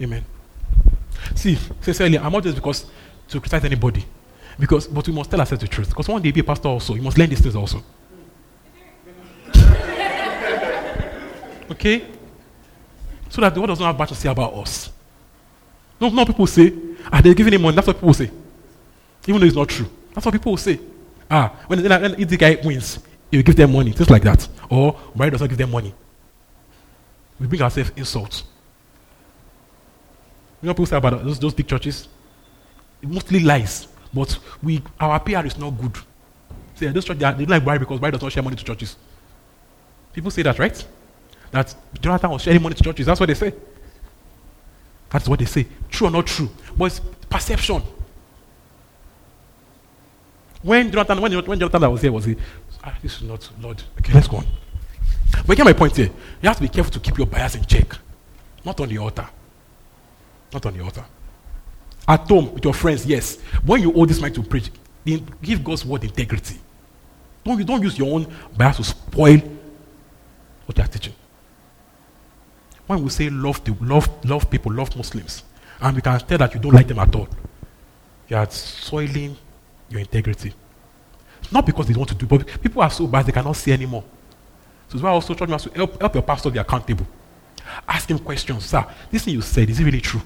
[0.00, 0.24] Amen.
[1.34, 2.86] See, sincerely, I'm not just because
[3.28, 4.04] to criticize anybody,
[4.58, 5.88] because but we must tell ourselves the truth.
[5.88, 7.82] Because one day be a pastor also, you must learn these things also.
[11.70, 12.06] okay?
[13.28, 14.90] So that the world does not have much to say about us.
[16.00, 16.72] No, no, people say,
[17.10, 17.76] are they giving him money?
[17.76, 18.30] That's what people say.
[19.26, 19.88] Even though it's not true.
[20.12, 20.78] That's what people say.
[21.30, 22.98] Ah, when, when, when the guy wins,
[23.34, 24.46] he will give them money, things like that.
[24.70, 25.92] Or Buhari does not give them money.
[27.40, 28.44] We bring ourselves insults.
[30.62, 32.06] You know people say about those, those big churches?
[33.02, 33.88] It mostly lies.
[34.12, 35.96] But we, our PR is not good.
[36.76, 38.96] See, those churches, they, don't like Buhari because Buhari does not share money to churches.
[40.12, 40.86] People say that, right?
[41.50, 43.04] That Jonathan was sharing money to churches.
[43.04, 43.52] That's what they say.
[45.10, 45.66] That's what they say.
[45.90, 46.48] True or not true.
[46.76, 47.82] But it's perception.
[50.62, 52.36] When Jonathan, when, when Jonathan was here, was he,
[52.84, 53.82] ah, this is not Lord.
[53.98, 54.46] Okay, let's go on.
[55.46, 56.10] But get my point here.
[56.42, 57.96] You have to be careful to keep your bias in check.
[58.64, 59.28] Not on the altar.
[60.52, 61.04] Not on the altar.
[62.06, 63.40] At home with your friends, yes.
[63.64, 64.70] When you hold this mic to preach,
[65.42, 66.58] give God's word integrity.
[67.42, 69.38] Don't, you don't use your own bias to spoil
[70.66, 71.14] what you are teaching.
[72.86, 75.42] When we say love, the, love, love people, love Muslims,
[75.80, 77.28] and we can tell that you don't like them at all,
[78.28, 79.36] you are soiling
[79.88, 80.52] your integrity.
[81.50, 84.04] Not because they want to do, but people are so bad they cannot see anymore.
[84.88, 87.06] So it's why also church to help, help your pastor be accountable.
[87.88, 88.66] Ask him questions.
[88.66, 90.22] Sir, this thing you said, is it really true?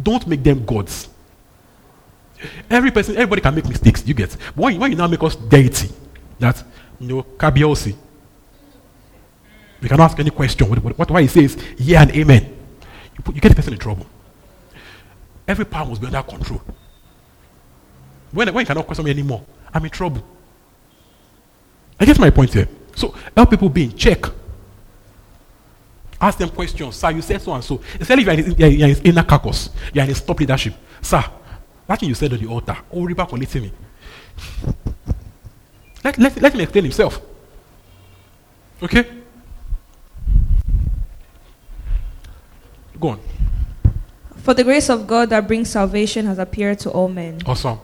[0.00, 1.08] Don't make them gods.
[2.68, 4.36] Every person, everybody can make mistakes, you get.
[4.54, 5.90] But when you, now make us deity,
[6.38, 6.62] that,
[6.98, 7.26] you know,
[9.80, 10.68] we cannot ask any question.
[10.68, 12.56] What, what, what why he says, yeah and amen.
[13.16, 14.06] You, put, you get the person in trouble.
[15.46, 16.62] Every power must be under control.
[18.32, 20.26] When, when you cannot question me anymore, I'm in trouble.
[21.98, 22.68] I get my point here.
[22.96, 24.24] So help people be in check.
[26.20, 26.96] Ask them questions.
[26.96, 27.80] Sir, you said so and so.
[28.00, 30.74] Especially if you're in, you're in his inner caucus, you're in his top leadership.
[31.02, 31.22] Sir,
[31.86, 33.72] that thing you said on the altar, oh, back on me.
[36.02, 37.20] Let, let, let him explain himself.
[38.82, 39.06] Okay?
[43.00, 43.20] Go on.
[44.36, 47.40] For the grace of God that brings salvation has appeared to all men.
[47.46, 47.80] Awesome.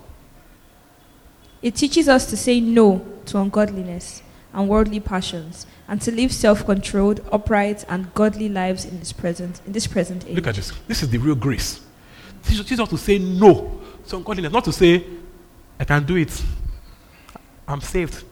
[1.63, 7.21] It teaches us to say no to ungodliness and worldly passions and to live self-controlled,
[7.31, 10.37] upright, and godly lives in this present in this present age.
[10.37, 10.73] Look at this.
[10.89, 11.81] This is the real grace.
[12.43, 15.05] This teaches us to say no to ungodliness, not to say,
[15.79, 16.43] I can do it.
[17.69, 18.25] I'm saved.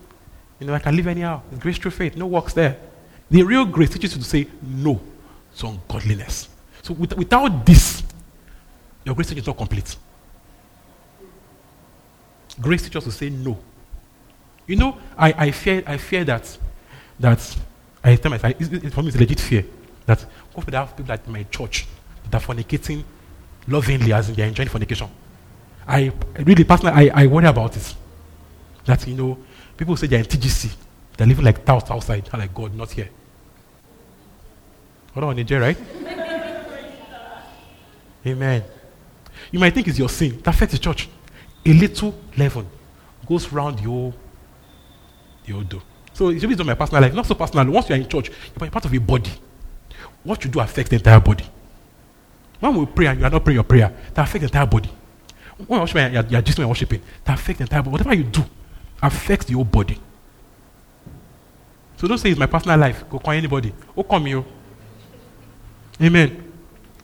[0.58, 1.42] You know, I can live anyhow.
[1.52, 2.16] It's grace through faith.
[2.16, 2.78] No works there.
[3.30, 5.00] The real grace teaches you to say no
[5.58, 6.48] to ungodliness.
[6.82, 8.02] So with, without this,
[9.04, 9.96] your grace is not complete.
[12.60, 13.58] Grace teaches us to say no.
[14.66, 16.58] You know, I, I fear I fear that
[17.20, 17.56] that
[18.04, 19.64] I tell myself it, it, for me it's a legit fear
[20.06, 20.20] that
[20.52, 21.86] what if I have people at my church
[22.24, 23.02] that are fornicating
[23.66, 25.08] lovingly as in they're enjoying fornication.
[25.86, 27.94] I really personally I, I worry about it.
[28.84, 29.38] That you know,
[29.76, 30.74] people say they're in TGC,
[31.16, 32.28] they're living like touts outside.
[32.32, 33.08] I'm like God, not here.
[35.14, 35.78] Hold on, Nigeria, right?
[38.26, 38.62] Amen.
[39.50, 40.40] You might think it's your sin.
[40.42, 41.08] That affects the church.
[41.68, 42.66] A little leaven
[43.26, 44.14] goes round your,
[45.44, 45.82] your door.
[46.14, 47.70] So it should be on my personal life, not so personal.
[47.70, 49.30] Once you are in church, you're part of a body.
[50.24, 51.44] What you do affects the entire body.
[52.58, 54.90] When we pray and you are not praying your prayer, that affects the entire body.
[55.58, 57.92] When you worship you are, you are just worshiping, that affects the entire body.
[57.92, 58.44] Whatever you do
[59.02, 60.00] affects your body.
[61.98, 63.04] So don't say it's my personal life.
[63.10, 63.74] Go call anybody.
[63.94, 64.44] Who come you?
[66.00, 66.47] Amen.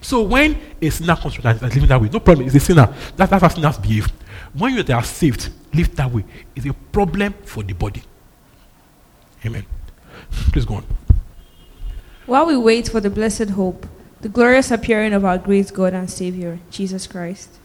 [0.04, 2.46] So when a sinner comes to and is living that way, no problem.
[2.46, 2.94] It's a sinner.
[3.16, 4.06] That, that's how sinners behave.
[4.52, 6.26] When you are saved, live that way.
[6.54, 8.02] It's a problem for the body.
[9.46, 9.64] Amen.
[10.52, 10.84] Please go on.
[12.26, 13.86] While we wait for the blessed hope,
[14.20, 17.58] the glorious appearing of our great God and Savior, Jesus Christ,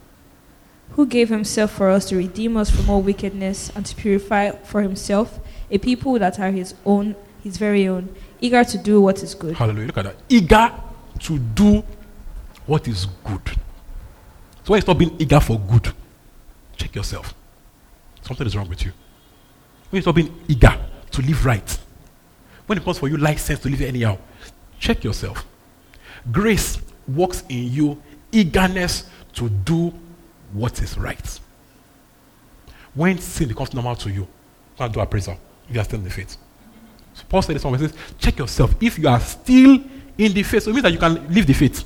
[0.92, 4.82] who gave himself for us to redeem us from all wickedness and to purify for
[4.82, 9.36] himself a people that are his own, his very own, eager to do what is
[9.36, 9.56] good.
[9.58, 9.88] Hallelujah.
[9.88, 10.16] Look at that.
[10.30, 10.72] Eager
[11.20, 11.84] to do
[12.70, 13.48] what is good.
[14.64, 15.92] So when you stop being eager for good,
[16.78, 17.34] check yourself.
[18.22, 18.92] Something is wrong with you.
[19.90, 20.78] When you stop being eager
[21.12, 21.80] to live right,
[22.68, 24.20] when it comes for you license to live anyhow,
[24.80, 25.44] check yourself.
[26.32, 26.78] Grace
[27.08, 28.02] works in you
[28.32, 29.92] eagerness to do
[30.54, 31.40] what is right.
[32.94, 34.28] When sin becomes normal to you,
[34.80, 36.38] and do appraisal if you are still in the faith.
[37.16, 38.76] So Paul said this one, he says, check yourself.
[38.80, 39.84] If you are still
[40.18, 41.84] in the faith, so it means that you can leave the faith.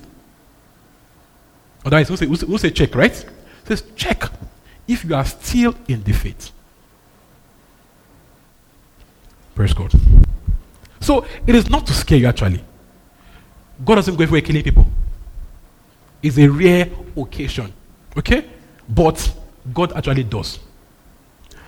[1.84, 3.12] Oh, Otherwise, we'll say, we'll say, say check, right?
[3.12, 4.24] It says check
[4.88, 6.52] if you are still in the faith.
[9.56, 9.92] Praise God.
[11.00, 12.64] So it is not to scare you actually.
[13.84, 14.88] God doesn't go everywhere killing people.
[16.22, 17.74] It's a rare occasion.
[18.18, 18.50] Okay?
[18.88, 19.34] But
[19.74, 20.60] God actually does.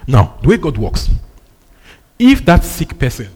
[0.08, 1.10] Now, the way God works,
[2.18, 3.28] if that sick person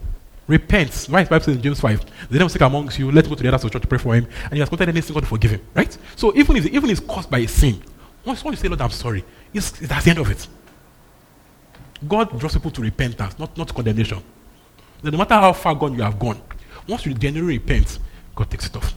[0.49, 1.29] repents, right?
[1.29, 3.69] Bible says in James 5, the devil sick amongst you, let's go to the other
[3.69, 5.95] church to pray for him, and he has committed any sin, to forgive him, right?
[6.15, 7.81] So even if even it's caused by a sin,
[8.25, 10.47] once, once you say, Lord, I'm sorry, it's, that's the end of it.
[12.07, 14.23] God draws people to repentance, not, not condemnation.
[15.03, 16.41] no matter how far gone you have gone,
[16.87, 17.99] once you genuinely repent,
[18.35, 18.93] God takes it off.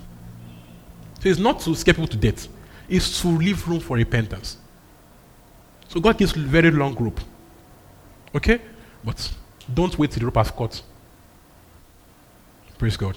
[1.20, 2.48] So it's not to scare people to death,
[2.88, 4.56] it's to leave room for repentance.
[5.88, 7.20] So God gives very long rope.
[8.34, 8.62] Okay?
[9.04, 9.30] But
[9.72, 10.82] don't wait till the rope has cut.
[12.82, 13.16] Praise God.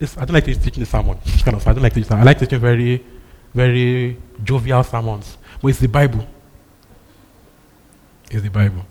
[0.00, 1.16] It's, I don't like teaching the sermon.
[1.44, 2.12] Kind of, I don't like teaching.
[2.14, 3.04] I like teaching very,
[3.54, 5.38] very jovial sermons.
[5.62, 6.26] But it's the Bible.
[8.28, 8.84] It's the Bible.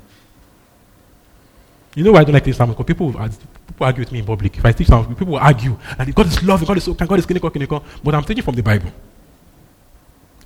[1.94, 2.78] You know why I don't like teaching sermons?
[2.78, 3.12] Because people,
[3.68, 4.58] people argue with me in public.
[4.58, 5.78] If I teach sermons, people will argue.
[6.00, 7.84] And God is love, God is kind, God is clinical, clinical.
[8.02, 8.94] But I'm teaching from the Bible.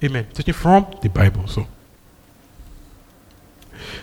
[0.04, 0.26] Amen.
[0.34, 1.46] Teaching from the Bible.
[1.46, 1.68] So.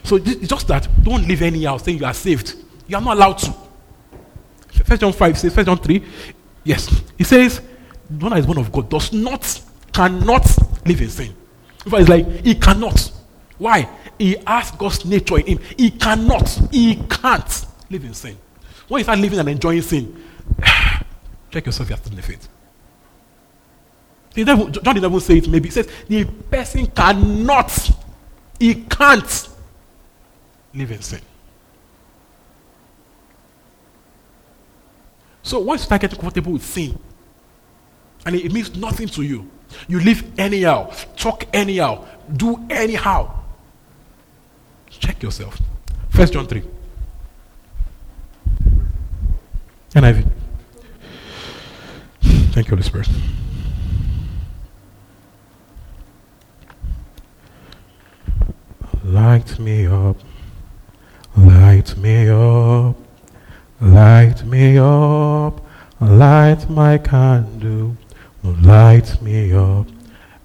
[0.05, 2.55] So it's just that don't live anyhow saying you are saved.
[2.87, 3.66] You are not allowed to.
[4.87, 6.03] First John 5 says, First John 3,
[6.63, 7.03] yes.
[7.19, 7.61] He says,
[8.09, 9.61] the one that is born of God does not,
[9.93, 10.47] cannot
[10.87, 11.35] live in sin.
[11.85, 13.13] In fact, it's like he cannot.
[13.59, 13.89] Why?
[14.17, 15.59] He has God's nature in him.
[15.77, 18.39] He cannot, he can't live in sin.
[18.87, 20.25] When you start living and enjoying sin,
[21.51, 22.49] check yourself, you're still in the faith.
[24.35, 25.69] Devil, John didn't even say it, maybe.
[25.69, 27.91] He says, the person cannot,
[28.61, 29.49] he can't
[30.75, 31.21] live in sin.
[35.47, 36.99] So once you start getting comfortable with sin,
[38.27, 39.49] and it, it means nothing to you,
[39.87, 42.05] you live anyhow, talk anyhow,
[42.37, 43.45] do anyhow.
[44.91, 45.61] Check yourself.
[46.11, 46.65] First John 3.
[49.95, 50.29] NIV.
[52.23, 53.09] Thank you, Holy Spirit.
[59.05, 60.17] Light me up,
[61.37, 62.97] light me up,
[63.81, 65.61] light me up,
[66.01, 67.97] light my candle,
[68.43, 69.87] light me up.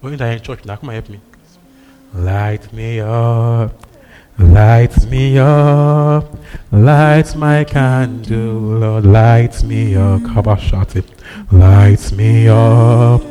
[0.00, 1.20] When I in church now, come and help me.
[2.14, 3.86] Light me up,
[4.38, 6.36] light me up,
[6.70, 10.22] light my candle, Lord, light me up.
[10.26, 11.06] How about shout it?
[11.50, 13.22] Light me up,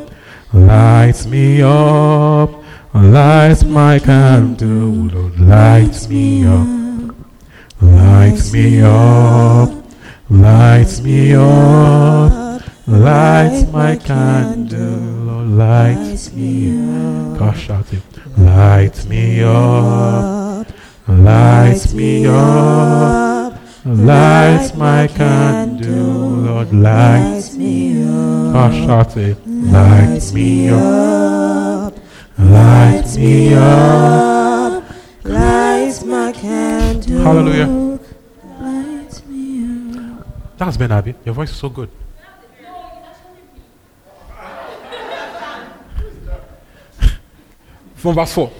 [0.52, 2.50] light me up,
[2.94, 7.14] light my candle, Lord, light me up,
[7.80, 9.81] light me up,
[10.32, 14.78] light me up, light my candle,
[15.26, 17.38] Lord, light me up.
[17.38, 18.02] Gosh, shout it.
[18.38, 20.66] Light me up,
[21.06, 28.52] light me up, light my candle, Lord, light me up.
[28.54, 29.36] Gosh, shout it.
[29.46, 31.94] Light me up,
[32.38, 34.84] light me up.
[35.24, 37.20] Light my candle.
[37.20, 37.81] Hallelujah.
[40.62, 40.90] Light me up.
[40.92, 41.14] That's Ben Abby.
[41.24, 41.90] Your voice is so good.
[47.96, 48.50] From verse 4.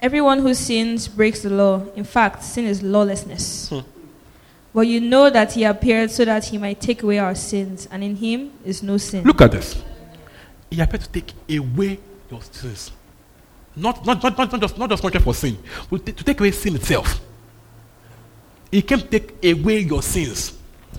[0.00, 1.82] Everyone who sins breaks the law.
[1.96, 3.70] In fact, sin is lawlessness.
[3.70, 3.80] Hmm.
[4.72, 8.02] But you know that he appeared so that he might take away our sins, and
[8.02, 9.24] in him is no sin.
[9.24, 9.82] Look at this.
[10.70, 11.98] He appeared to take away
[12.30, 12.90] your sins.
[13.76, 15.58] Not, not, not, not, not just, not just punishment for sin,
[15.90, 17.20] but to to take away sin itself.
[18.74, 20.52] He came to take away your sins.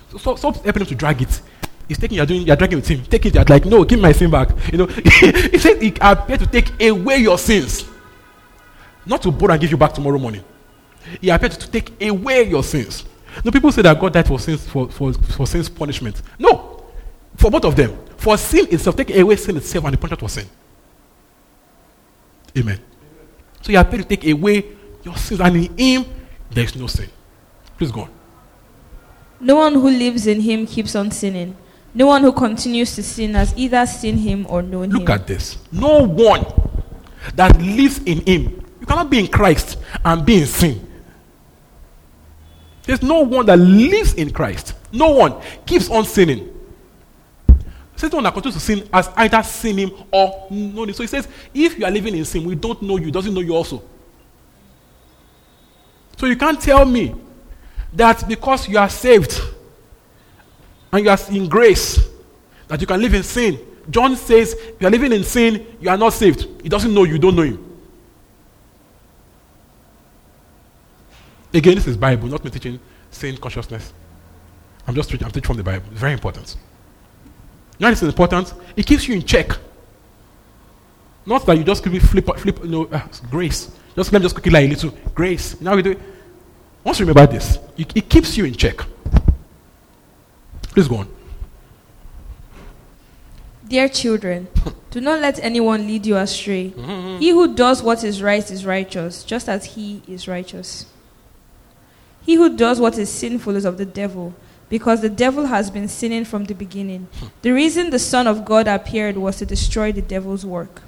[0.10, 1.42] So stop, stop helping him to drag it.
[1.90, 3.04] He's taking, you're doing, you're dragging with him.
[3.04, 4.50] Take it, you're like, no, give my sin back.
[4.72, 7.84] You know, he said he appeared to take away your sins.
[9.06, 10.42] Not to borrow and give you back tomorrow morning.
[11.20, 13.04] He appeared to take away your sins.
[13.44, 16.22] No, people say that God died for sins for, for, for sins punishment.
[16.40, 16.82] No,
[17.36, 17.98] for both of them.
[18.16, 20.48] For sin itself, take away sin itself and the punishment for sin.
[22.58, 22.80] Amen.
[23.62, 24.64] So you appear to take away
[25.04, 26.06] your sins, and in him
[26.50, 27.10] there is no sin.
[27.78, 28.10] Please go on.
[29.40, 31.56] No one who lives in him keeps on sinning.
[31.94, 35.12] No one who continues to sin has either seen him or known Look him.
[35.12, 35.58] at this.
[35.72, 36.46] No one
[37.36, 38.66] that lives in him.
[38.80, 40.92] You cannot be in Christ and be in sin.
[42.84, 44.74] There's no one that lives in Christ.
[44.92, 46.52] No one keeps on sinning.
[47.96, 50.94] Says one that continues to sin has either seen him or known him.
[50.96, 53.40] So he says, if you are living in sin, we don't know you, doesn't know
[53.40, 53.82] you also.
[56.18, 57.16] So you can't tell me
[57.96, 59.42] that because you are saved
[60.92, 62.00] and you are in grace,
[62.68, 63.60] that you can live in sin.
[63.90, 66.48] John says, if you are living in sin, you are not saved.
[66.62, 67.62] He doesn't know you, don't know him.
[71.54, 72.80] Again, this is Bible, not me teaching
[73.12, 73.94] sin consciousness.
[74.88, 75.86] I'm just teaching, I'm teaching from the Bible.
[75.92, 76.58] It's very important.
[77.78, 78.54] You know, this is important.
[78.76, 79.52] It keeps you in check.
[81.26, 83.72] Not that you just quickly flip, flip, you know, ah, grace.
[83.96, 84.92] Just let me just quickly lie a little.
[85.14, 85.60] Grace.
[85.62, 86.00] Now we do it.
[86.86, 88.80] Once you remember this, it, keeps you in check.
[90.70, 91.10] Please go on.
[93.68, 94.48] Dear children,
[94.92, 96.70] do not let anyone lead you astray.
[96.70, 97.18] Mm-hmm.
[97.18, 100.86] He who does what is right is righteous, just as he is righteous.
[102.22, 104.36] He who does what is sinful is of the devil,
[104.70, 107.08] because the devil has been sinning from the beginning.
[107.42, 110.84] The reason the Son of God appeared was to destroy the devil's work.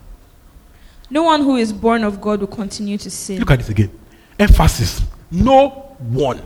[1.10, 3.40] No one who is born of God will continue to sin.
[3.40, 3.90] Look at this again.
[4.38, 5.02] Emphasis.
[5.32, 6.42] No one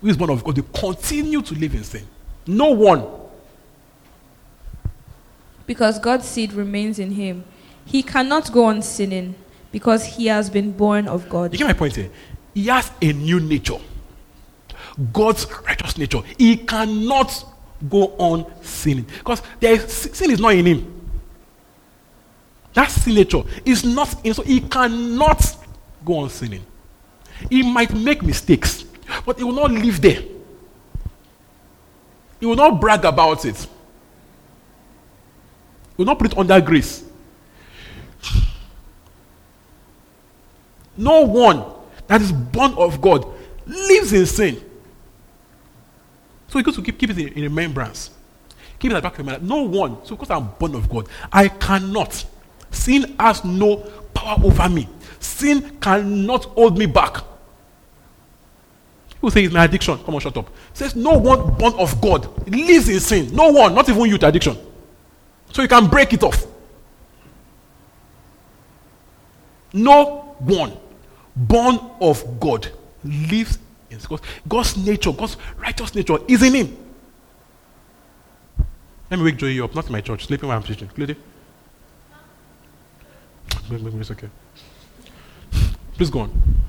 [0.00, 2.06] who is born of God will continue to live in sin.
[2.46, 3.06] No one.
[5.66, 7.44] Because God's seed remains in him.
[7.86, 9.34] He cannot go on sinning
[9.72, 11.52] because he has been born of You God.
[11.52, 12.10] get my point here?
[12.54, 13.78] He has a new nature.
[15.12, 16.20] God's righteous nature.
[16.38, 17.44] He cannot
[17.88, 19.06] go on sinning.
[19.18, 21.10] Because there is, sin is not in him.
[22.74, 25.42] That sin nature is not in so he cannot
[26.04, 26.64] go on sinning.
[27.50, 28.84] He might make mistakes,
[29.24, 30.22] but he will not live there.
[32.40, 33.56] He will not brag about it.
[33.56, 33.68] He
[35.98, 37.04] will not put it under grace.
[40.96, 41.64] No one
[42.06, 43.26] that is born of God
[43.66, 44.62] lives in sin.
[46.48, 48.10] So you got to keep, keep it in, in remembrance.
[48.78, 49.48] Keep it at the back of your mind.
[49.48, 50.04] No one.
[50.04, 52.24] So because I'm born of God, I cannot.
[52.70, 53.76] Sin has no
[54.12, 54.88] power over me.
[55.18, 57.24] Sin cannot hold me back.
[59.24, 59.96] People say it's my addiction.
[60.04, 60.50] Come on, shut up.
[60.74, 63.34] Says no one born of God lives in sin.
[63.34, 64.54] No one, not even you, to addiction.
[65.50, 66.46] So you can break it off.
[69.72, 70.76] No one
[71.34, 72.68] born of God
[73.02, 73.58] lives
[73.88, 74.18] in sin.
[74.46, 76.76] God's nature, God's righteous nature is in him.
[79.10, 80.90] Let me wake Joey up, not in my church, sleeping while I'm preaching.
[80.98, 81.16] Lady?
[83.70, 84.28] It's okay.
[85.94, 86.63] Please go on.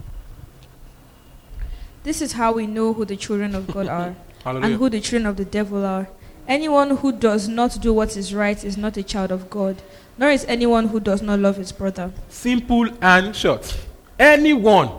[2.05, 5.25] This is how we know who the children of God are and who the children
[5.25, 6.07] of the devil are.
[6.47, 9.81] Anyone who does not do what is right is not a child of God,
[10.15, 12.11] nor is anyone who does not love his brother.
[12.29, 13.75] Simple and short.
[14.19, 14.89] Anyone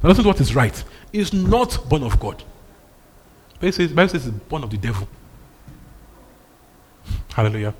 [0.00, 2.44] that doesn't do what is right is not born of God.
[3.58, 5.08] Bible says, Bible says it's born of the devil.
[7.34, 7.74] Hallelujah.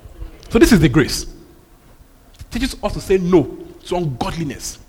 [0.48, 1.22] So this is the grace.
[1.22, 3.44] It teaches us to say no
[3.84, 4.80] to ungodliness.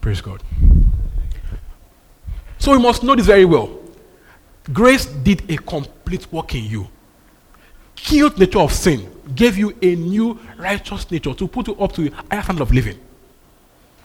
[0.00, 0.42] Praise God.
[2.58, 3.78] So we must know this very well.
[4.72, 6.88] Grace did a complete work in you
[8.02, 12.06] killed nature of sin, gave you a new righteous nature to put you up to
[12.06, 12.98] a higher standard of living.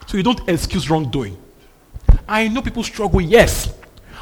[0.08, 1.38] So you don't excuse wrongdoing.
[2.28, 3.74] I know people struggle, yes,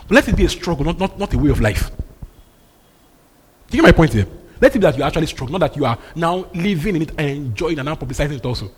[0.07, 1.91] but let it be a struggle, not, not, not a way of life.
[3.69, 4.27] Do you get my point here?
[4.61, 7.09] Let it be that you actually struggle, not that you are now living in it
[7.17, 8.71] and enjoying and now publicizing it also.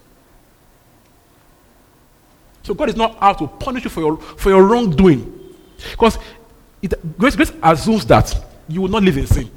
[2.66, 5.32] So God is not out to punish you for your for your wrongdoing.
[5.92, 6.18] Because
[6.82, 8.36] it, grace, grace assumes that
[8.68, 9.52] you will not live in sin.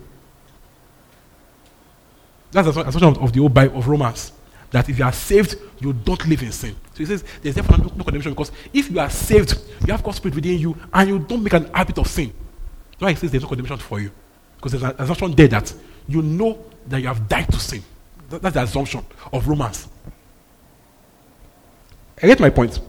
[2.50, 4.32] That's the assumption of, the old Bible of Romans.
[4.70, 6.76] that if you are saved, you don't live in sin.
[6.92, 10.02] So he says there's therefore no, no condemnation because if you are saved, you have
[10.02, 12.32] God's spirit within you and you don't make an habit of sin.
[12.92, 14.10] That's why he says there's no condemnation for you.
[14.56, 15.72] Because there's an assumption there that
[16.06, 17.82] you know that you have died to sin.
[18.28, 19.88] That- That's the assumption of Romans.
[22.22, 22.80] I get my point.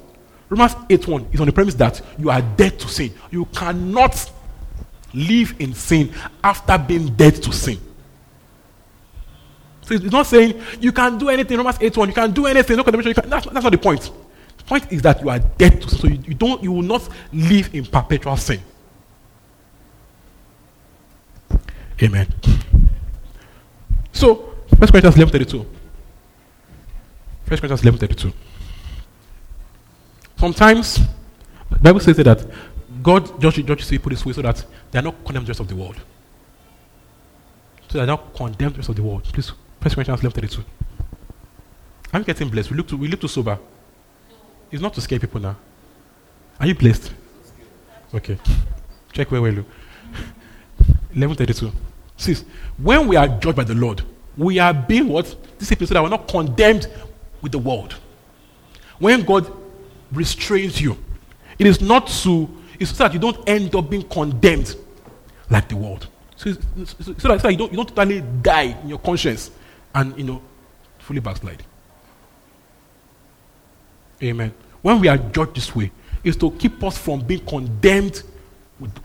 [0.50, 3.14] Romans 8:1 is on the premise that you are dead to sin.
[3.30, 4.32] You cannot
[5.14, 6.12] live in sin
[6.44, 7.80] after being dead to sin.
[9.82, 11.58] So it's not saying you can do anything.
[11.58, 12.78] Romans 8:1, you can do anything.
[12.78, 13.30] No condemnation.
[13.30, 14.12] That's, that's not the point.
[14.58, 16.00] The point is that you are dead to sin.
[16.00, 18.60] So you, you don't, you will not live in perpetual sin.
[22.02, 22.28] Amen.
[24.12, 24.36] So,
[24.78, 25.66] 1 Corinthians 11:32.
[27.48, 28.34] 1 Corinthians 11:32.
[30.40, 31.02] Sometimes
[31.70, 32.46] the Bible says that
[33.04, 35.68] God judges, judges people this way so that they are not condemned the rest of
[35.68, 35.98] the world.
[37.90, 39.26] So they are not condemned the rest of the world.
[39.26, 39.50] Please,
[39.82, 40.64] 1 Corinthians 11:32.
[42.14, 42.72] I'm getting blessed.
[42.72, 43.60] We look, to, we look too sober.
[44.72, 45.58] It's not to scare people now.
[46.58, 47.12] Are you blessed?
[48.14, 48.38] Okay.
[49.12, 49.66] Check where we look.
[51.14, 51.74] 11:32.
[52.16, 52.46] Says,
[52.78, 54.04] when we are judged by the Lord,
[54.38, 55.36] we are being what?
[55.58, 56.88] Disciplined so that we're not condemned
[57.42, 57.96] with the world.
[59.00, 59.59] When God
[60.12, 60.98] restrains you,
[61.58, 62.50] it is not to,
[62.80, 64.76] it's so that you don't end up being condemned
[65.50, 66.08] like the world.
[66.36, 69.52] So, so, so that, so that you, don't, you don't totally die in your conscience
[69.94, 70.42] and, you know,
[71.00, 71.64] fully backslide.
[74.22, 74.54] Amen.
[74.82, 75.92] When we are judged this way,
[76.24, 78.24] is to keep us from being condemned.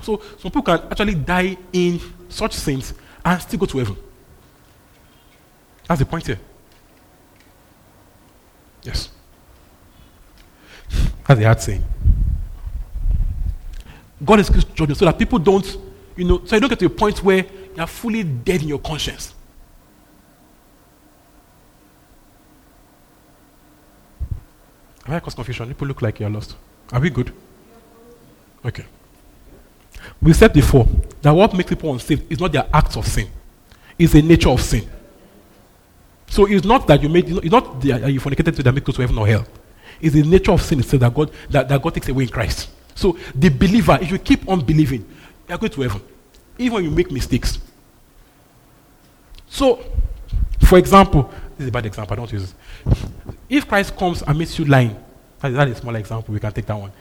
[0.03, 2.95] So some people can actually die in such sins
[3.25, 3.97] and still go to heaven.
[5.89, 6.41] That's the point here.
[8.83, 9.11] Yes.
[11.27, 11.85] That's the hard saying.
[14.25, 15.77] God is judging so that people don't,
[16.17, 18.69] you know, so you don't get to a point where you are fully dead in
[18.69, 19.35] your conscience.
[25.05, 25.69] Have I caused confusion?
[25.69, 26.57] People look like you're lost.
[26.93, 27.33] Are we good?
[28.65, 28.87] Okay.
[30.23, 30.89] We said before
[31.21, 33.29] that what makes people unsaved is not their acts of sin,
[33.99, 34.89] it's the nature of sin.
[36.27, 38.95] So it's not that you made, it's not that you fornicated to that make you
[38.95, 39.47] to heaven or hell.
[40.01, 42.71] It's the nature of sin itself that God that, that God takes away in Christ.
[42.95, 45.01] So the believer, if you keep on believing,
[45.49, 46.03] you are going to heaven,
[46.59, 47.59] even when you make mistakes.
[49.49, 49.85] So,
[50.61, 52.15] for example, this is a bad example.
[52.15, 52.53] I don't use
[52.87, 53.05] this.
[53.49, 54.97] If Christ comes and meets you lying,
[55.41, 56.33] that is a small example.
[56.35, 56.93] We can take that one.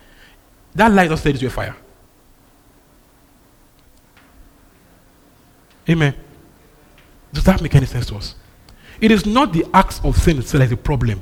[0.75, 1.75] That lie just leads to a fire.
[5.89, 6.15] Amen.
[7.31, 8.35] Does that make any sense to us?
[9.01, 11.21] It is not the acts of sin itself that is the problem.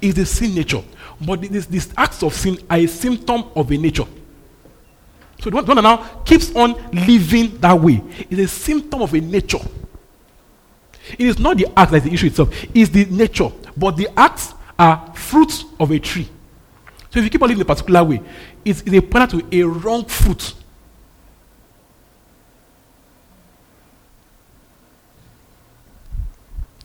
[0.00, 0.82] It's the sin nature.
[1.20, 4.06] But these acts of sin are a symptom of a nature.
[5.40, 9.60] So the one, now keeps on living that way It's a symptom of a nature.
[11.12, 13.50] It is not the act that is the issue itself, it's the nature.
[13.76, 16.28] But the acts are fruits of a tree.
[17.10, 18.20] So if you keep on living in a particular way,
[18.64, 20.54] it's, it's a pointer to a wrong fruit.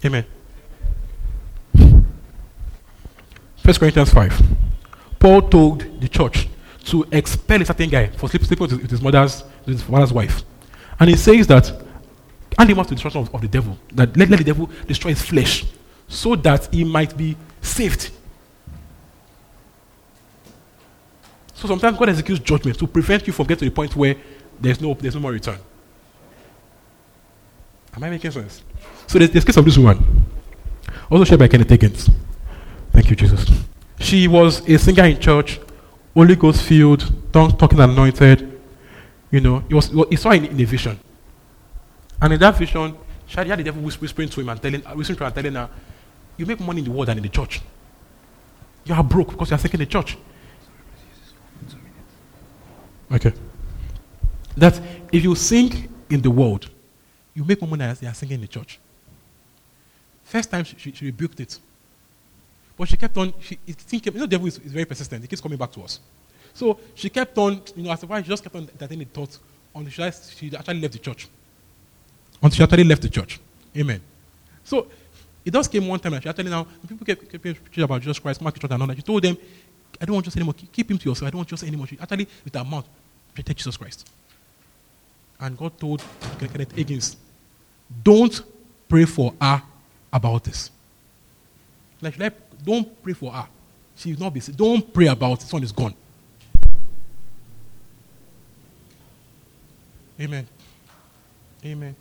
[0.05, 0.25] Amen.
[1.73, 4.41] 1 Corinthians 5.
[5.19, 6.49] Paul told the church
[6.85, 10.43] to expel a certain guy for sleeping with his, mother's, his wife.
[10.99, 11.71] And he says that,
[12.59, 15.11] and he wants to destruction of, of the devil, that let, let the devil destroy
[15.11, 15.65] his flesh
[16.07, 18.11] so that he might be saved.
[21.53, 24.15] So sometimes God executes judgment to prevent you from getting to the point where
[24.59, 25.57] there's no, there's no more return.
[27.95, 28.61] Am I making sense?
[29.07, 30.25] So there's, there's case of this woman,
[31.09, 32.09] also shared by Kenneth Higgins.
[33.03, 33.45] Thank you, Jesus.
[33.99, 35.59] She was a singer in church,
[36.13, 38.61] Holy Ghost filled, tongue talking anointed.
[39.29, 40.97] You know, it was, he saw in, in a vision.
[42.21, 42.95] And in that vision,
[43.27, 45.35] she had, the devil whis- whispering to him and telling, uh, whispering to her and
[45.35, 45.69] telling her,
[46.37, 47.59] You make money in the world than in the church.
[48.85, 50.17] You are broke because you are in the church.
[53.11, 53.33] Okay.
[54.55, 54.79] That
[55.11, 56.69] if you sing in the world,
[57.33, 58.79] you make more money as you are singing in the church.
[60.23, 61.59] First time she, she, she rebuked it.
[62.77, 65.21] But she kept on, she, it, think, you know, the devil is, is very persistent.
[65.21, 65.99] He keeps coming back to us.
[66.53, 69.39] So she kept on, you know, as a while, she just kept on entertaining thoughts
[69.75, 71.27] until she, she actually left the church.
[72.41, 73.39] Until she actually left the church.
[73.75, 74.01] Amen.
[74.63, 74.87] So
[75.45, 78.19] it just came one time and she actually now, people kept, kept preaching about Jesus
[78.19, 78.97] Christ, Mark, church, and all that.
[78.97, 79.37] She told them,
[80.01, 80.55] I don't want Jesus anymore.
[80.71, 81.27] Keep, him to yourself.
[81.27, 81.87] I don't want Jesus anymore.
[81.87, 82.87] She actually, with her mouth,
[83.33, 84.09] protect Jesus Christ.
[85.39, 86.03] And God told
[86.39, 87.17] Kenneth Higgins,
[88.03, 88.41] don't
[88.87, 89.61] pray for her
[90.11, 90.71] about this.
[92.01, 93.47] Like, like, don't pray for her.
[93.95, 94.57] She will not be saved.
[94.57, 95.39] Don't pray about it.
[95.41, 95.93] This one is gone.
[100.19, 100.47] Amen.
[101.65, 101.95] Amen.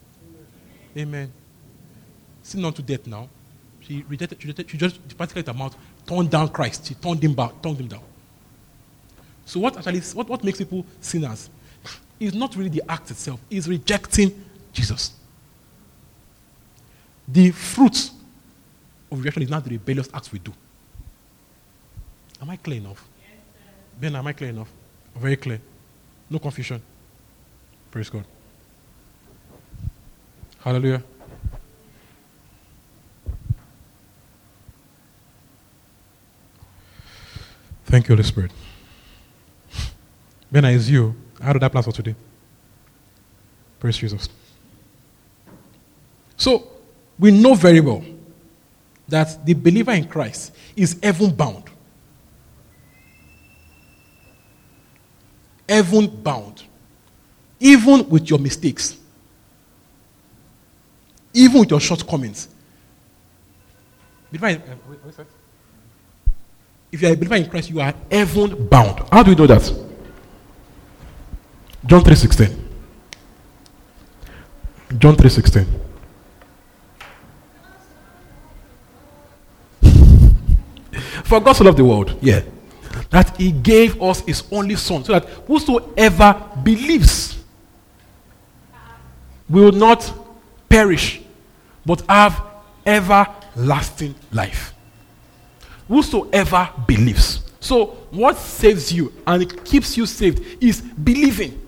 [0.96, 1.32] Amen.
[2.42, 3.28] Sin unto death now.
[3.80, 6.86] She rejected, she, rejected, she just practically her mouth turned down Christ.
[6.86, 8.02] She turned him back, turned him down.
[9.44, 11.50] So what actually what, what makes people sinners
[12.20, 15.12] is not really the act itself, is rejecting Jesus.
[17.26, 18.10] The fruit
[19.12, 20.52] of rejection is not the rebellious acts we do.
[22.40, 23.06] Am I clear enough?
[23.20, 23.38] Yes,
[24.00, 24.68] ben, am I clear enough?
[25.14, 25.60] Very clear.
[26.30, 26.82] No confusion.
[27.90, 28.24] Praise God.
[30.60, 31.02] Hallelujah.
[37.84, 38.50] Thank you, Holy Spirit.
[40.50, 41.14] Ben, is you.
[41.40, 42.14] How did that plan for today?
[43.78, 44.28] Praise Jesus.
[46.36, 46.66] So,
[47.18, 48.02] we know very well
[49.12, 51.64] that the believer in Christ is heaven bound.
[55.68, 56.62] Heaven bound.
[57.60, 58.96] Even with your mistakes,
[61.34, 62.48] even with your shortcomings.
[64.34, 64.54] Uh,
[66.90, 69.06] if you are a believer in Christ, you are heaven bound.
[69.12, 69.62] How do we know that?
[71.84, 72.56] John 3:16.
[74.98, 75.82] John 3:16.
[81.24, 82.42] For God so loved the world, yeah,
[83.10, 87.38] that He gave us His only Son, so that whosoever believes
[89.48, 90.12] will not
[90.68, 91.20] perish,
[91.84, 92.42] but have
[92.86, 94.74] everlasting life.
[95.88, 97.50] Whosoever believes.
[97.60, 101.60] So, what saves you and keeps you saved is believing.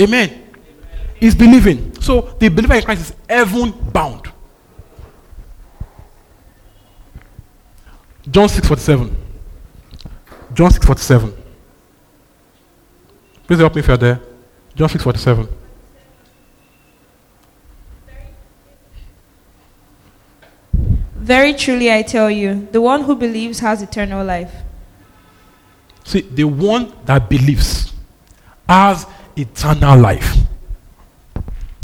[0.00, 0.30] Amen.
[0.30, 0.40] Amen.
[1.20, 1.94] Is believing.
[2.00, 4.30] So, the believer in Christ is heaven bound.
[8.30, 9.14] John 6:47.
[10.54, 11.32] John 6:47.
[13.46, 14.20] Please help me if you're there.
[14.74, 15.48] John 6:47.
[21.16, 24.52] Very truly I tell you, the one who believes has eternal life.
[26.04, 27.92] See, the one that believes
[28.68, 30.36] has eternal life.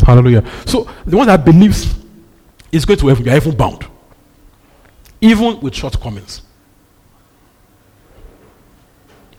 [0.05, 0.45] Hallelujah.
[0.66, 1.95] So the one that believes
[2.70, 3.24] is going to heaven.
[3.24, 3.86] You are heaven bound.
[5.21, 6.43] Even with shortcomings.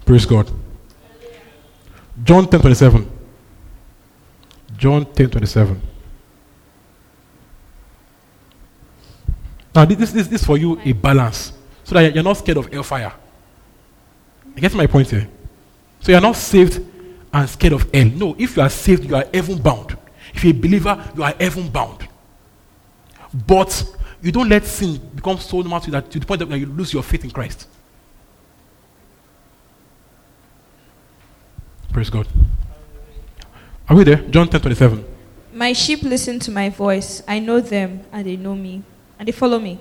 [0.06, 0.52] Praise God.
[2.24, 3.12] John 10 27.
[4.78, 5.82] John 10 27.
[9.74, 11.54] Now, this, this, this is for you a balance
[11.84, 13.14] so that you're not scared of hellfire.
[14.56, 15.28] You get my point here?
[16.02, 16.86] So you're not saved
[17.34, 18.06] and scared of hell.
[18.06, 19.98] No, if you are saved, you are heaven bound.
[20.34, 22.08] If you're a believer, you are heaven bound.
[23.34, 23.86] But
[24.22, 26.93] you don't let sin become so normal to, that, to the point that you lose
[26.93, 27.67] your faith in Christ.
[31.91, 32.28] Praise God.
[33.89, 34.17] Are we there?
[34.30, 35.05] John 10 27.
[35.53, 37.22] My sheep listen to my voice.
[37.28, 38.84] I know them and they know me.
[39.19, 39.80] And they follow me.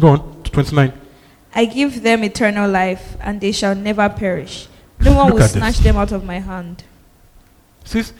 [0.00, 0.42] Go on.
[0.44, 0.92] 29.
[1.54, 4.68] I give them eternal life and they shall never perish.
[5.00, 5.84] No one will snatch this.
[5.84, 6.84] them out of my hand.
[7.84, 8.12] Says,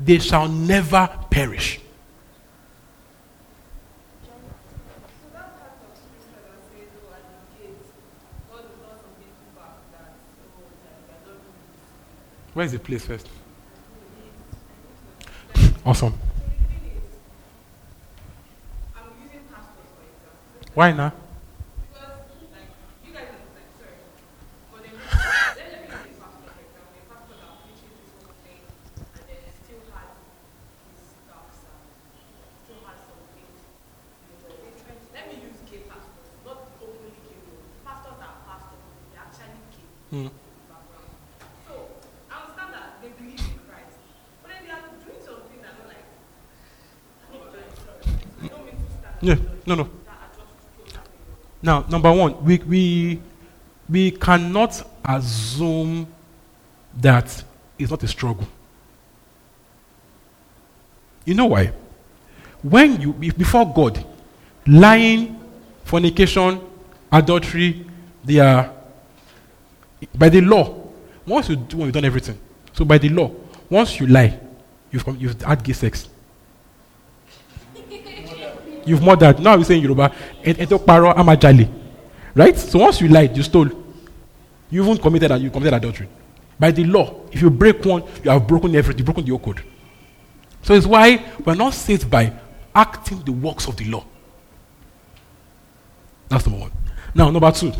[0.00, 1.80] they shall never perish.
[12.54, 13.28] Where is the place first?
[15.84, 16.14] Awesome.
[20.74, 21.14] Why not?
[40.12, 40.28] Mm.
[41.66, 41.88] So,
[42.30, 43.96] I understand that they believe in Christ,
[44.42, 46.04] but then they are doing something that like,
[49.22, 49.88] Yeah, no, no.
[51.62, 53.20] Now, number one, we, we,
[53.88, 56.08] we cannot assume
[57.00, 57.44] that
[57.78, 58.46] it's not a struggle.
[61.24, 61.72] You know why?
[62.62, 64.04] When you, before God,
[64.66, 65.40] lying,
[65.84, 66.60] fornication,
[67.10, 67.86] adultery,
[68.24, 68.72] they are
[70.16, 70.82] by the law,
[71.26, 72.38] once you do, you've done everything.
[72.72, 73.30] So by the law,
[73.70, 74.38] once you lie,
[74.90, 76.08] you've, come, you've had gay sex.
[78.86, 79.38] You've murdered.
[79.40, 80.12] Now we're saying Yoruba,
[80.42, 81.68] ento paro amajali.
[82.34, 82.56] Right?
[82.56, 83.68] So once you lied, you stole.
[84.70, 86.08] You even committed you committed adultery.
[86.58, 89.42] By the law, if you break one, you have broken everything, you've broken the old
[89.42, 89.62] code.
[90.62, 92.32] So it's why we're not saved by
[92.74, 94.04] acting the works of the law.
[96.28, 96.72] That's number one.
[97.14, 97.72] Now, number two.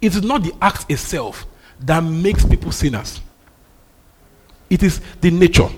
[0.00, 1.46] It is not the act itself
[1.80, 3.20] that makes people sinners.
[4.70, 5.68] It is the nature.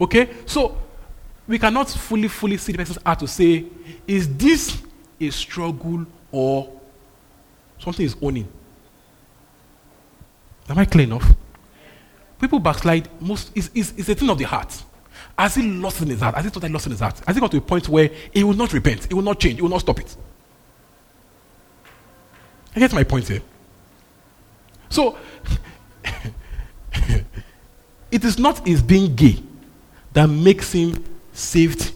[0.00, 0.28] Okay?
[0.46, 0.76] So,
[1.48, 3.64] we cannot fully, fully see the person's heart to say,
[4.06, 4.82] is this
[5.18, 6.70] a struggle or
[7.78, 8.46] something is owning?
[10.68, 11.26] Am I clear enough?
[12.38, 14.84] People backslide most is is is a thing of the heart.
[15.36, 16.34] Has he lost in his heart?
[16.34, 17.18] Has he totally lost in his heart?
[17.26, 19.06] Has he got to a point where he will not repent?
[19.06, 19.56] He will not change.
[19.56, 20.14] He will not stop it.
[22.76, 23.40] I get my point here.
[24.90, 25.16] So,
[28.10, 29.42] it is not his being gay
[30.12, 31.02] that makes him
[31.38, 31.92] saved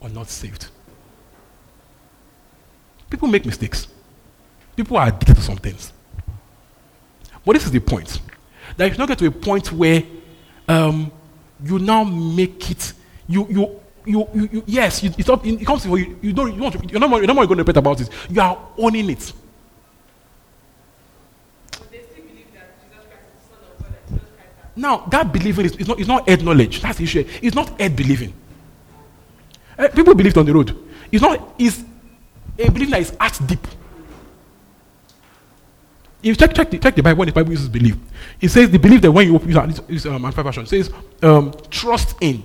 [0.00, 0.68] or not saved.
[3.10, 3.88] People make mistakes.
[4.76, 5.92] People are addicted to some things.
[7.44, 8.20] But this is the point.
[8.76, 10.02] That if you not get to a point where
[10.68, 11.12] um,
[11.62, 12.92] you now make it,
[13.28, 16.54] you, you, you, you, you yes, you, it's up, it comes to you, you don't,
[16.54, 18.08] you want, you're, not more, you're not more going to repent about it.
[18.30, 19.32] You are owning it.
[24.76, 26.82] Now, that believing is, is, not, is not head knowledge.
[26.82, 27.24] That's the issue.
[27.40, 28.34] It's not head believing.
[29.78, 30.76] Eh, people believed on the road.
[31.10, 31.82] It's not, it's
[32.58, 33.66] a belief that is heart deep.
[36.22, 37.96] If check, check, the, check the Bible, when the Bible uses belief,
[38.40, 39.50] it says the belief that when you open
[39.88, 40.90] use um, version says
[41.22, 42.42] um, trust in,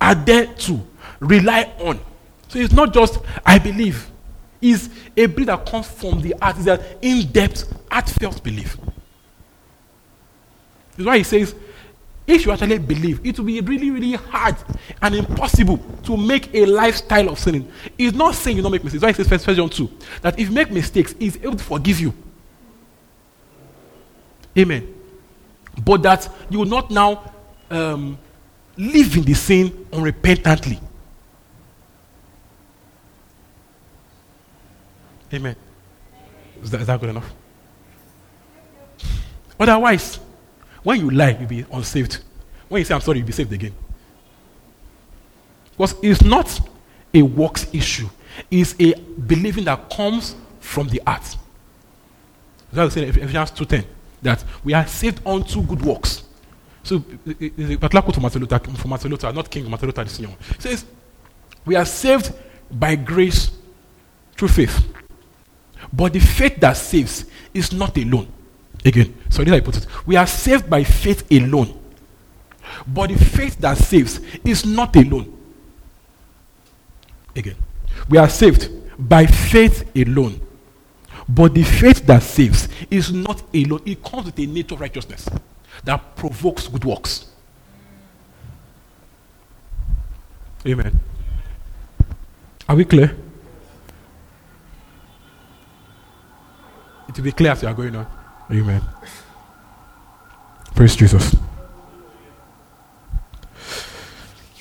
[0.00, 0.80] adhere to,
[1.20, 2.00] rely on.
[2.48, 4.10] So it's not just I believe.
[4.60, 6.56] It's a belief that comes from the heart.
[6.58, 8.76] It's an in-depth, heartfelt belief.
[10.96, 11.54] That's why he says,
[12.26, 14.56] if you actually believe, it will be really, really hard
[15.00, 17.70] and impossible to make a lifestyle of sinning.
[17.96, 19.02] He's not saying you don't make mistakes.
[19.02, 19.90] Why he says, First John 2,
[20.22, 22.12] that if you make mistakes, he's able to forgive you.
[24.58, 24.92] Amen.
[25.84, 27.32] But that you will not now
[27.70, 28.18] um,
[28.76, 30.80] live in the sin unrepentantly.
[35.32, 35.56] Amen.
[36.62, 37.32] Is that, is that good enough?
[39.60, 40.18] Otherwise,
[40.86, 42.20] when you lie, you'll be unsaved.
[42.68, 43.74] When you say I'm sorry, you'll be saved again.
[45.72, 46.60] Because it's not
[47.12, 48.08] a works issue,
[48.48, 51.24] it's a believing that comes from the heart.
[52.72, 53.84] That's what I say in Ephesians 2.10
[54.22, 56.22] that we are saved unto good works.
[56.84, 60.06] So, the particular quote from Martin Luther, from Martin Luther, not King Martin Luther
[60.60, 60.84] says,
[61.64, 62.32] We are saved
[62.70, 63.50] by grace
[64.36, 64.86] through faith.
[65.92, 68.32] But the faith that saves is not alone.
[68.86, 69.86] Again, so this I put it.
[70.06, 71.76] We are saved by faith alone.
[72.86, 75.36] But the faith that saves is not alone.
[77.34, 77.56] Again,
[78.08, 80.40] we are saved by faith alone.
[81.28, 83.82] But the faith that saves is not alone.
[83.84, 85.28] It comes with a nature of righteousness
[85.82, 87.26] that provokes good works.
[90.64, 91.00] Amen.
[92.68, 93.16] Are we clear?
[97.08, 98.15] It will be clear as you are going on.
[98.50, 98.82] Amen.
[100.74, 101.34] Praise Jesus.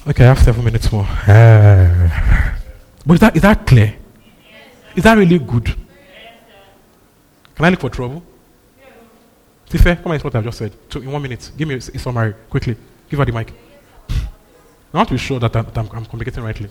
[0.07, 1.07] Okay, I have seven minutes more.
[3.05, 3.95] But is that, is that clear?
[4.95, 5.65] Is that really good?
[7.55, 8.23] Can I look for trouble?
[9.69, 10.73] Tife, come and what I've just said.
[10.89, 12.75] So in one minute, give me a, summary quickly.
[13.09, 13.51] Give her the mic.
[14.09, 16.69] I want to be sure that, I'm, that I'm communicating rightly.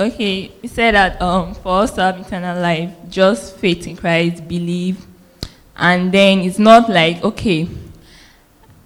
[0.00, 4.48] Okay, you said that um, for us to have eternal life, just faith in Christ,
[4.48, 5.04] believe,
[5.76, 7.68] and then it's not like okay,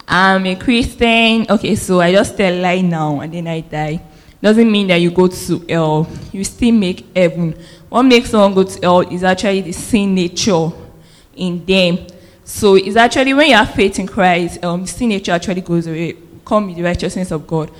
[0.08, 1.46] I'm a Christian.
[1.48, 4.02] Okay, so I just tell lie now and then I die.
[4.42, 6.08] Doesn't mean that you go to hell.
[6.32, 7.56] You still make heaven.
[7.88, 10.70] What makes someone go to hell is actually the sin nature
[11.36, 12.08] in them.
[12.42, 15.86] So it's actually when you have faith in Christ, um, the sin nature actually goes
[15.86, 17.70] away, come with the righteousness of God.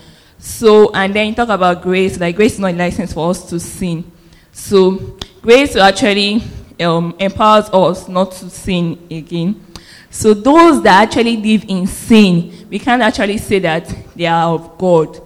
[0.44, 3.48] So, and then you talk about grace, like grace is not a license for us
[3.48, 4.04] to sin.
[4.52, 6.42] So, grace actually
[6.80, 9.64] um, empowers us not to sin again.
[10.10, 14.76] So, those that actually live in sin, we can't actually say that they are of
[14.76, 15.18] God.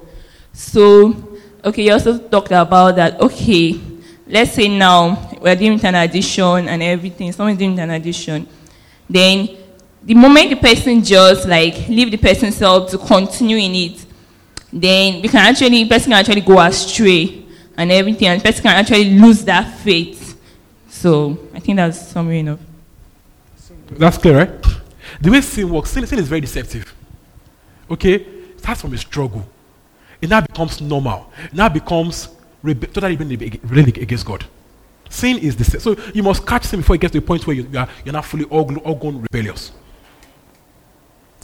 [0.52, 3.80] So, okay, you also talked about that, okay,
[4.24, 8.46] let's say now we're doing an addiction and everything, someone's doing an addiction,
[9.10, 9.48] Then,
[10.00, 14.06] the moment the person just like leave the person self to continue in it,
[14.72, 17.44] then we can actually, person can actually go astray
[17.76, 20.40] and everything, and person can actually lose that faith.
[20.88, 22.60] So I think that's summary enough.
[23.90, 24.50] That's clear, right?
[25.20, 26.94] The way sin works, sin, sin is very deceptive.
[27.90, 28.14] Okay?
[28.14, 29.48] It starts from a struggle.
[30.20, 31.32] It now becomes normal.
[31.44, 32.28] It now becomes
[32.62, 34.44] rebe- totally rebellion against God.
[35.08, 35.82] Sin is this.
[35.82, 37.88] So you must catch sin before it gets to a point where you, you are,
[38.04, 39.72] you're not fully all gone rebellious.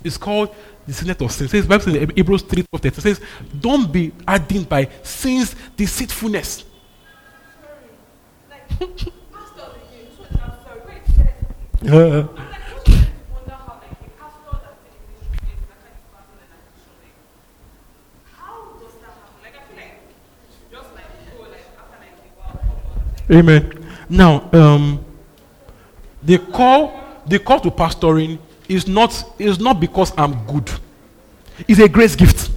[0.04, 0.54] It's called
[0.86, 1.46] the singlet of sin.
[1.46, 3.20] It says, Bible in Hebrews 3 12, it says,
[3.58, 6.64] Don't be adding by sin's deceitfulness.
[11.86, 12.28] Uh-huh.
[23.30, 23.86] Amen.
[24.08, 25.04] Now, um,
[26.22, 28.38] the call, the call to pastoring
[28.68, 30.70] is not is not because I'm good.
[31.68, 32.50] It's a grace gift.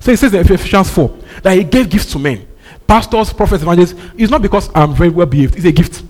[0.00, 1.08] So it says in Ephesians 4
[1.42, 2.46] that he gave gifts to men.
[2.86, 3.94] Pastors, prophets, evangelists.
[4.16, 5.56] It's not because I'm very well behaved.
[5.56, 6.04] It's a gift.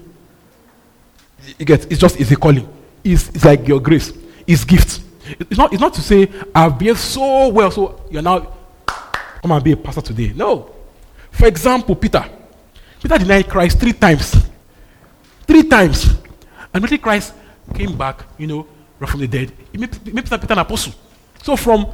[1.59, 2.69] You get it's just it's a calling.
[3.03, 4.13] It's, it's like your grace.
[4.47, 5.01] It's gift.
[5.41, 8.55] It's not it's not to say I've behaved so well, so you're now
[8.87, 10.33] come and be a pastor today.
[10.35, 10.75] No.
[11.31, 12.25] For example, Peter.
[13.01, 14.35] Peter denied Christ three times.
[15.47, 16.05] Three times.
[16.05, 17.35] And immediately Christ
[17.75, 18.67] came back, you know,
[19.05, 19.53] from the dead.
[19.73, 20.95] He made, Peter, an apostle.
[21.43, 21.87] So from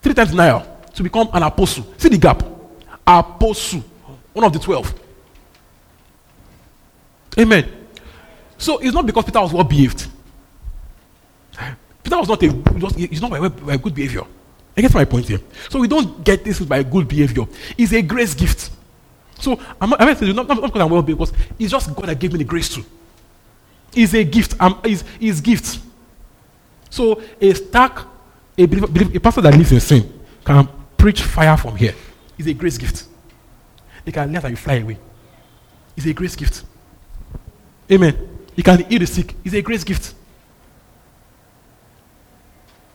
[0.00, 1.86] three times denial to become an apostle.
[1.98, 2.42] See the gap.
[3.06, 3.84] Apostle.
[4.32, 4.92] One of the twelve.
[7.38, 7.68] Amen.
[8.56, 10.06] So it's not because Peter was well behaved.
[12.02, 14.22] Peter was not a he's not by, by good behavior.
[14.76, 15.40] I get my point here.
[15.68, 17.46] So we don't get this by good behavior.
[17.76, 18.70] It's a grace gift.
[19.40, 22.06] So I'm not, I'm not, not, not because I'm well behaved, because it's just God
[22.06, 22.84] that gave me the grace to.
[23.94, 24.54] It's a gift.
[24.60, 25.80] Um, it's, it's gift.
[26.90, 28.06] So a stark,
[28.56, 31.94] a, believer, a pastor that lives in sin can preach fire from here.
[32.36, 33.04] It's a grace gift.
[34.04, 34.98] They can let you fly away.
[35.96, 36.64] It's a grace gift.
[37.90, 38.16] Amen.
[38.54, 39.34] You can heal the sick.
[39.44, 40.14] It's a grace gift.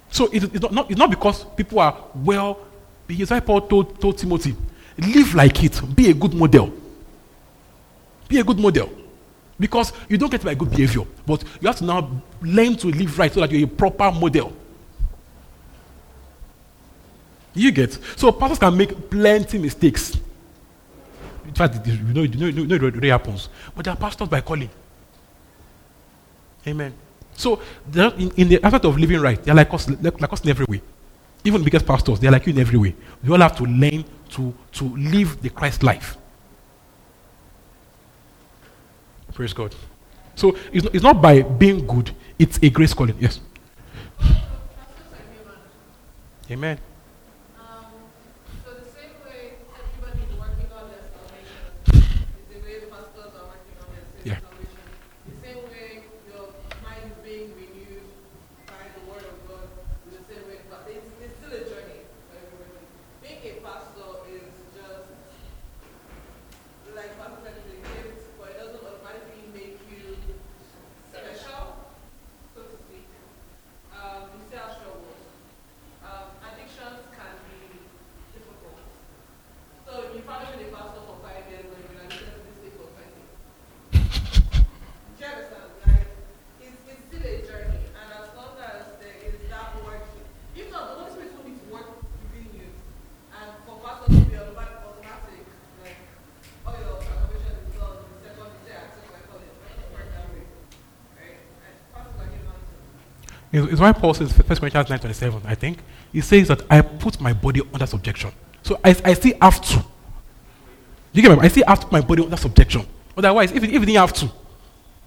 [0.09, 2.59] So it, it's, not, it's not because people are well
[3.07, 3.31] behaved.
[3.31, 4.55] Why Paul told, told Timothy,
[4.97, 5.81] live like it.
[5.95, 6.71] Be a good model.
[8.27, 8.89] Be a good model.
[9.63, 13.17] Because you don't get by good behavior, but you have to now learn to live
[13.17, 14.51] right so that you're a proper model.
[17.53, 20.17] You get so pastors can make plenty mistakes.
[21.47, 23.47] In fact, you know, you know, you know it really happens.
[23.73, 24.69] But they are pastors by calling.
[26.67, 26.93] Amen.
[27.33, 27.61] So
[27.95, 30.65] in, in, the aspect of living right, they're like us, like, like us in every
[30.67, 30.81] way.
[31.45, 32.93] Even biggest pastors, they're like you in every way.
[33.23, 36.17] We all have to learn to, to live the Christ life.
[39.33, 39.75] Praise God.
[40.35, 43.15] So it's not, it's not by being good, it's a grace calling.
[43.19, 43.39] Yes.
[46.51, 46.77] Amen.
[103.53, 105.77] It's why Paul says, 1 Corinthians 9 27, I think,
[106.11, 108.31] he says that I put my body under subjection.
[108.63, 109.85] So I, I still have to.
[111.11, 111.37] You get me?
[111.39, 112.87] I still have to put my body under subjection.
[113.15, 114.31] Otherwise, if, if he didn't have to,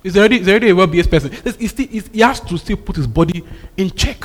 [0.01, 1.33] he's already, he's already a well behaved person.
[1.59, 3.43] He, still, he has to still put his body
[3.77, 4.23] in check.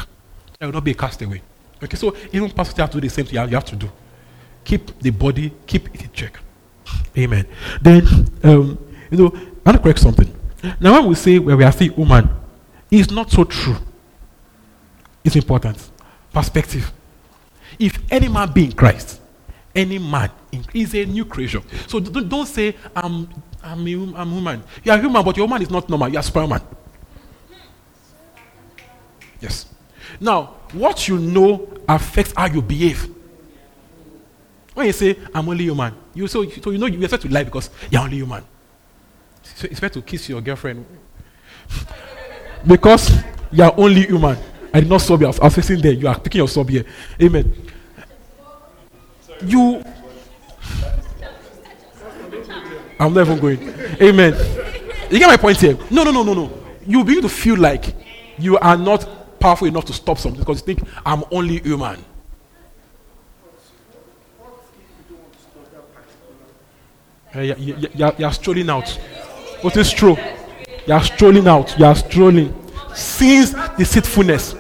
[0.59, 1.41] I will not be a castaway.
[1.83, 3.89] Okay, so even pastors have to do the same thing you have to do.
[4.63, 6.37] Keep the body, keep it in check.
[7.17, 7.47] Amen.
[7.81, 8.05] Then,
[8.43, 8.77] um,
[9.09, 10.31] you know, I want to correct something.
[10.79, 12.29] Now, when we say where we are still human,
[12.91, 13.77] it's not so true.
[15.23, 15.77] It's important.
[16.33, 16.91] Perspective.
[17.79, 19.21] If any man be in Christ,
[19.75, 20.29] any man
[20.73, 21.63] is a new creation.
[21.87, 23.29] So don't, don't say, I'm,
[23.63, 24.63] I'm, I'm human.
[24.83, 26.09] You are human, but your woman is not normal.
[26.09, 26.61] You are Superman.
[29.39, 29.65] Yes.
[30.19, 33.09] Now, what you know affects how you behave.
[34.73, 37.43] When you say, I'm only human, you, so, so you know you expect to lie
[37.43, 38.43] because you're only human.
[39.43, 40.85] So expect to kiss your girlfriend
[42.67, 43.11] because
[43.51, 44.37] you're only human.
[44.73, 45.27] I did not sub you.
[45.27, 45.91] I was facing there.
[45.93, 46.85] You are picking your sub here.
[47.21, 47.53] Amen.
[49.43, 49.83] You.
[52.99, 53.59] I'm not even going.
[54.01, 54.33] Amen.
[55.09, 55.77] You get my point here?
[55.89, 56.51] No, no, no, no, no.
[56.85, 57.95] You begin to feel like
[58.37, 62.03] you are not powerful enough to stop something because you think I'm only human.
[67.35, 68.89] Uh, you, you, you, you are strolling out.
[69.61, 70.17] What is true?
[70.85, 71.77] You are strolling out.
[71.79, 72.53] You are strolling.
[72.93, 74.55] Since deceitfulness.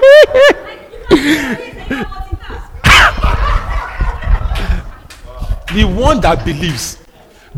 [5.74, 6.98] the one that believes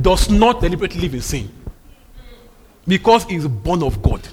[0.00, 1.50] does not deliberately live in sin
[2.86, 4.26] because he is born of God.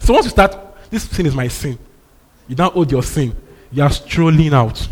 [0.00, 0.56] So once you start,
[0.90, 1.78] this sin is my sin.
[2.48, 3.34] You don't hold your sin.
[3.72, 4.86] You are strolling out.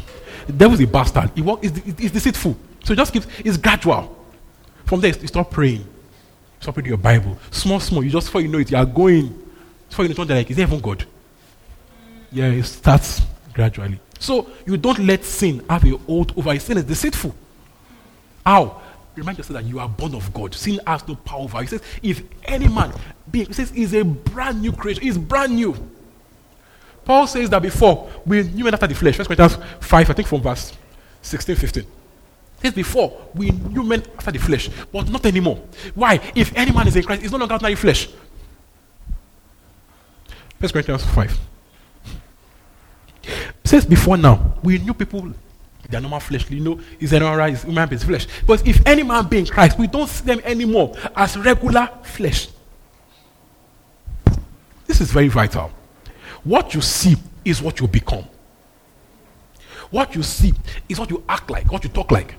[0.47, 1.31] The devil is a bastard.
[1.35, 2.57] He walk, he's deceitful.
[2.85, 4.17] So just keeps, it's gradual.
[4.87, 5.87] From there, you start praying.
[6.61, 7.39] Stop reading your Bible.
[7.51, 8.05] Small, small.
[8.05, 9.42] You just, before you know it, you are going.
[9.93, 11.05] Before you know it, like, is there even God?
[12.31, 13.21] Yeah, it starts
[13.53, 14.01] gradually.
[14.19, 16.55] So you don't let sin have a hold over.
[16.55, 16.61] You.
[16.61, 17.35] Sin is deceitful.
[18.47, 18.81] How?
[19.15, 20.55] Remind yourself that you are born of God.
[20.55, 21.61] Sin has no power over.
[21.61, 22.95] He says, if any man
[23.31, 25.03] be, he says, is a brand new creation.
[25.03, 25.77] He's brand new.
[27.05, 29.19] Paul says that before we knew men after the flesh.
[29.19, 30.73] First Corinthians 5, I think from verse
[31.21, 31.83] 16, 15.
[31.83, 31.89] He
[32.63, 35.61] says before we knew men after the flesh, but not anymore.
[35.95, 36.19] Why?
[36.35, 38.09] If any man is in Christ, he's no longer ordinary flesh.
[40.63, 41.41] First Corinthians 5.
[43.25, 45.33] It says before now, we knew people
[45.91, 48.29] their normal fleshly, you know, is another is human being's flesh.
[48.47, 52.47] But if any man be in Christ, we don't see them anymore as regular flesh.
[54.87, 55.73] This is very vital.
[56.45, 58.25] What you see is what you become.
[59.91, 60.55] What you see
[60.89, 62.37] is what you act like, what you talk like.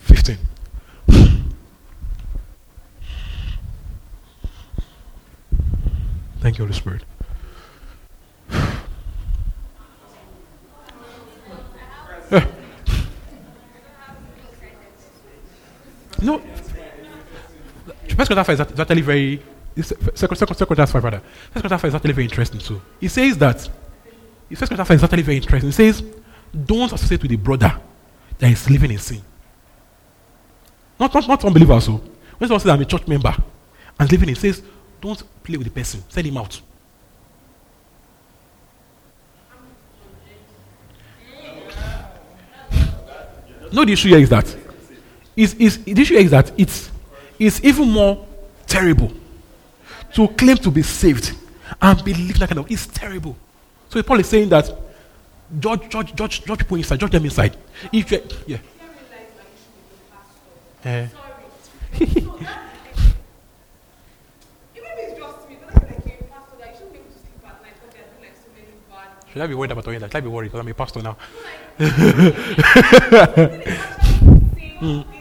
[0.00, 0.36] 15.
[6.40, 7.04] Thank you, Holy Spirit.
[12.30, 12.44] Eh.
[16.20, 16.38] No.
[18.16, 19.42] First Corinthians 5 is actually very.
[19.80, 21.20] Second, second, second Corinthians 5 rather.
[21.20, 22.82] First Corinthians 5 is actually very interesting too.
[23.00, 23.68] He says that.
[24.54, 25.68] First Corinthians 5 is very interesting.
[25.68, 26.02] He says,
[26.52, 27.80] don't associate with a brother
[28.38, 29.22] that is living in sin.
[30.98, 31.84] Not, not, not unbelievers.
[31.84, 32.02] So
[32.38, 33.34] when someone says I'm a church member
[33.98, 34.62] and living in, says,
[35.00, 36.02] don't play with the person.
[36.08, 36.60] Send him out.
[43.70, 44.56] No, the issue here is that
[45.36, 46.90] is, is, the issue here is that it's,
[47.38, 48.26] it's even more
[48.66, 49.12] terrible
[50.14, 51.32] to claim to be saved
[51.80, 53.36] and believe that kind of it's terrible.
[53.88, 54.70] So Paul is saying that
[55.60, 57.56] judge, judge, judge, judge people inside, judge them inside.
[57.92, 58.58] If you, yeah.
[60.84, 61.06] Uh,
[69.38, 70.00] Should I be worried about that?
[70.00, 71.16] Should I be worried because I'm a pastor now?
[74.80, 75.04] mm.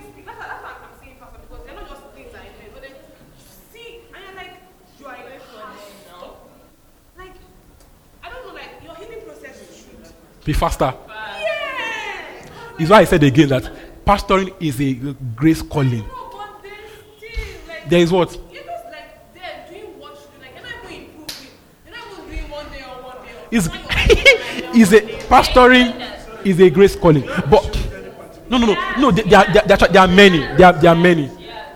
[10.43, 10.95] Be faster.
[11.07, 12.49] Yeah.
[12.79, 13.71] Is why I said again that
[14.03, 14.95] pastoring is a
[15.35, 15.99] grace calling.
[15.99, 16.31] No,
[17.17, 18.35] still, like, there is what?
[23.49, 23.69] Is
[24.75, 25.93] is a pastoring
[26.45, 27.25] is a grace calling.
[27.49, 27.87] But
[28.49, 29.11] no, no, no, no.
[29.11, 30.39] There, are, there, there, are many.
[30.39, 31.29] There are, there are many.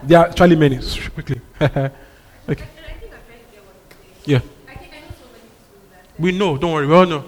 [0.03, 0.79] There are actually many.
[1.13, 1.41] Quickly.
[1.61, 2.67] okay.
[4.25, 4.39] Yeah.
[6.17, 6.57] We know.
[6.57, 6.87] Don't worry.
[6.87, 7.25] We all know.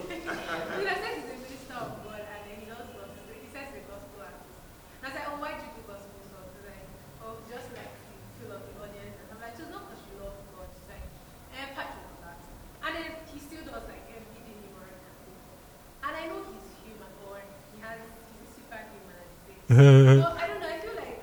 [19.74, 20.38] I don't know.
[20.38, 20.54] I
[20.86, 21.18] feel like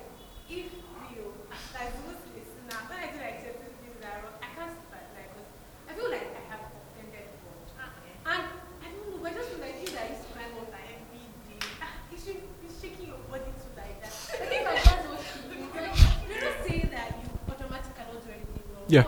[0.51, 1.22] if you
[1.70, 5.30] like Muslims now, when I do like certain things that I can't like.
[5.86, 7.30] I feel like I have offended
[7.78, 7.94] God,
[8.26, 8.42] and
[8.82, 9.22] I don't know.
[9.22, 12.18] But I just feel like you that used to climb water every day, ah, you
[12.18, 12.42] should
[12.74, 14.11] shaking your body to like that.
[14.42, 15.70] I think that's what you do.
[15.70, 18.90] You're not saying that you automatically cannot do anything wrong.
[18.90, 19.07] Yeah.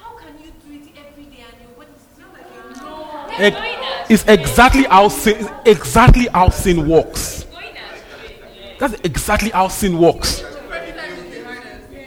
[0.00, 2.48] How can you do it every day and your body still like
[2.80, 4.08] no?
[4.08, 7.37] It's exactly how sin, exactly how sin works.
[8.78, 10.42] That's exactly how sin works.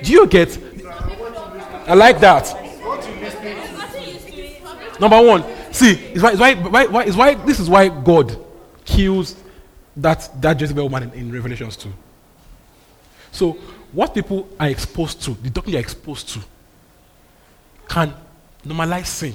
[0.04, 0.58] Do you get?
[1.88, 2.58] I like that.
[5.00, 8.38] Number one, see, it's why, why, why, why, why this is why God
[8.86, 9.36] kills
[9.98, 11.92] that that Jezebel woman in, in Revelations 2.
[13.32, 13.54] So,
[13.92, 16.40] what people are exposed to, the doctrine you're exposed to,
[17.90, 18.14] can
[18.66, 19.34] normalize sin.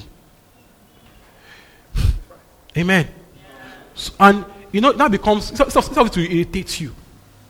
[2.76, 3.09] Amen.
[3.95, 6.95] So, and you know that becomes it's to irritate you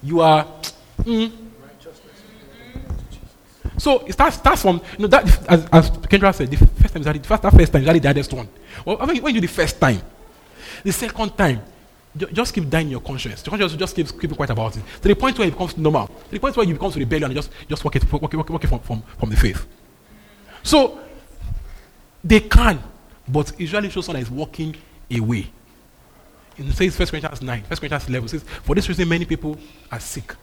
[0.06, 0.46] you are.
[1.00, 1.32] Mm.
[3.78, 7.02] So it starts, starts from, you know, that, as, as Kendra said, the first time
[7.02, 8.48] is the first, that first time is the hardest one.
[8.84, 10.00] Well, when you do the first time,
[10.82, 11.60] the second time,
[12.32, 13.44] just keep dying your conscience.
[13.44, 14.82] Your conscience just keeps keeping quiet about it.
[15.02, 16.06] To the point where it becomes normal.
[16.06, 18.48] To the point where you become rebellion and just, just walk it, walk it, walk
[18.48, 19.66] it, walk it from, from, from the faith.
[20.62, 21.00] So,
[22.24, 22.82] they can,
[23.28, 24.74] but usually shows someone that is walking
[25.10, 25.50] away.
[26.58, 29.58] It says 1 Corinthians 9, 1 Corinthians 11 says, For this reason, many people
[29.92, 30.34] are sick.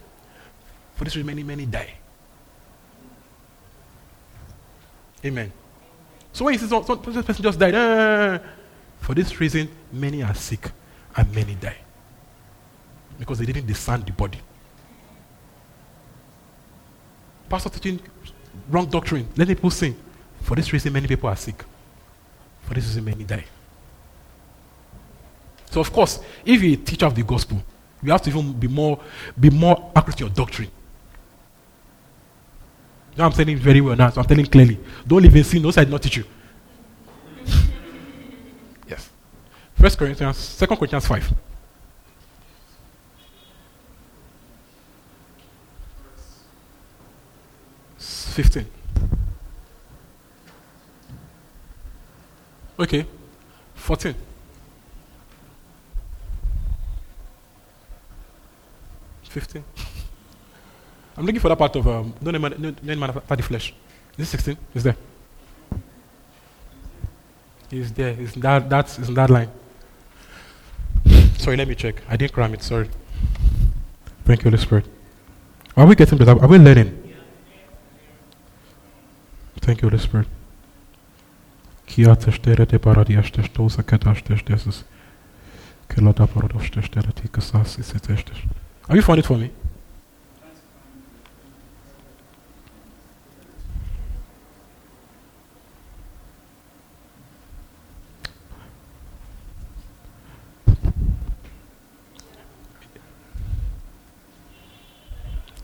[0.96, 1.94] For this reason, many, many die.
[5.26, 5.52] Amen.
[6.32, 8.40] So when you see some, person just died, eh,
[9.00, 10.72] for this reason, many are sick
[11.16, 11.78] and many die.
[13.18, 14.40] Because they didn't discern the body.
[17.50, 18.00] Pastor teaching
[18.70, 19.96] wrong doctrine, letting people sin.
[20.42, 21.64] For this reason, many people are sick.
[22.64, 23.46] For this reason, many die.
[25.74, 27.58] So, of course, if you're a teacher of the gospel,
[28.04, 29.00] you have to even be more,
[29.40, 30.70] be more accurate in your doctrine.
[33.14, 34.78] You know I'm saying very well now, so I'm telling clearly.
[35.08, 36.26] Don't live in sin, no I not teach you.
[38.88, 39.10] yes.
[39.74, 41.34] First Corinthians, Second Corinthians 5.
[47.98, 48.68] Fifteen.
[52.80, 53.06] Okay.
[53.76, 54.16] Fourteen.
[59.34, 59.64] 15?
[61.18, 63.74] I'm looking for that part of um, don't man, no, no man after the flesh.
[64.18, 64.58] Is it 16?
[64.76, 64.96] Is there?
[67.72, 68.14] Is there?
[68.20, 69.50] Is that that's is that line?
[71.38, 71.96] Sorry, let me check.
[72.08, 72.62] I didn't cram it.
[72.62, 72.90] Sorry.
[74.26, 74.86] Thank you, Holy Spirit.
[75.76, 76.30] Are we getting to?
[76.30, 76.92] Are we learning?
[79.62, 80.28] Thank you, Holy Spirit.
[81.88, 82.78] Kia te stere te
[88.88, 89.50] have you found it for me?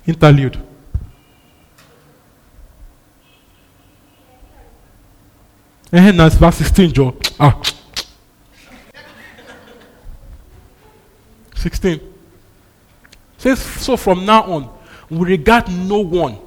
[0.07, 0.57] Interlude.
[5.91, 7.17] Eh, that's verse 16, Joe.
[7.39, 7.61] Ah.
[11.55, 12.08] 16.
[13.39, 14.69] Says, so from now on,
[15.09, 16.37] we regard no one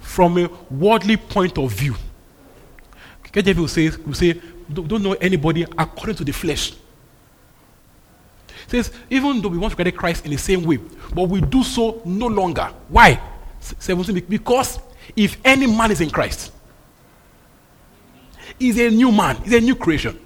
[0.00, 1.94] from a worldly point of view.
[3.32, 4.40] KJV will say, will say
[4.70, 6.74] don't, know anybody according to the flesh.
[8.66, 10.78] Says, even though we want to credit Christ in the same way,
[11.14, 12.72] but we do so no longer.
[12.88, 13.20] Why?
[13.60, 14.24] 17.
[14.28, 14.80] Because
[15.14, 16.52] if any man is in Christ,
[18.58, 20.18] is a new man, is a new creation.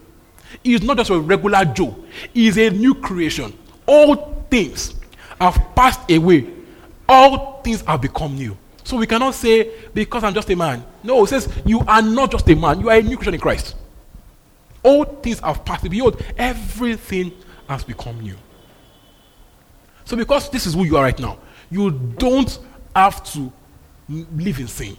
[0.62, 1.94] He is not just a regular Joe,
[2.32, 3.52] he is a new creation.
[3.86, 4.94] All things
[5.40, 6.48] have passed away,
[7.08, 8.56] all things have become new.
[8.84, 10.84] So we cannot say, because I'm just a man.
[11.02, 13.40] No, it says, you are not just a man, you are a new creation in
[13.40, 13.74] Christ.
[14.82, 15.88] All things have passed.
[15.90, 17.32] Behold, everything
[17.68, 18.36] has become new.
[20.04, 22.58] So, because this is who you are right now, you don't
[22.94, 23.52] have to
[24.08, 24.96] live in sin.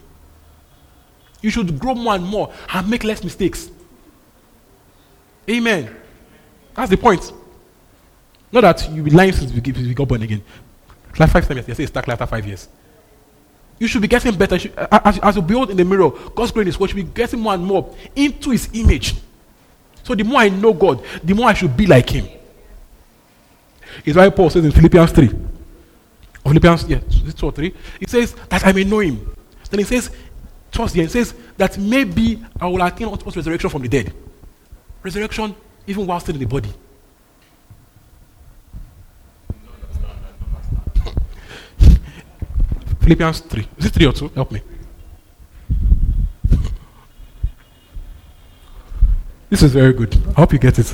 [1.42, 3.70] You should grow more and more and make less mistakes.
[5.50, 5.96] Amen.
[6.76, 7.32] That's the point.
[8.52, 10.42] Not that you'll be lying since you got born again.
[11.20, 12.68] Like five years, they say it's stuck after five years.
[13.80, 14.56] You should be getting better.
[14.92, 17.54] As, as you behold in the mirror, God's His word, you should be getting more
[17.54, 19.16] and more into His image.
[20.04, 22.28] So the more I know God, the more I should be like Him.
[24.06, 25.30] It's why Paul says in Philippians 3.
[26.44, 27.74] Philippians, yeah, is 2 or 3?
[28.00, 29.36] It says that I may know Him.
[29.70, 30.12] Then it says,
[30.72, 34.14] towards the end, says that maybe I will attain unto resurrection from the dead.
[35.04, 35.56] Resurrection,
[35.86, 36.72] even while still in the body.
[43.08, 43.68] Philippians 3.
[43.78, 44.28] Is it 3 or 2?
[44.36, 44.62] Help me.
[49.50, 50.14] This is very good.
[50.36, 50.94] I hope you get it.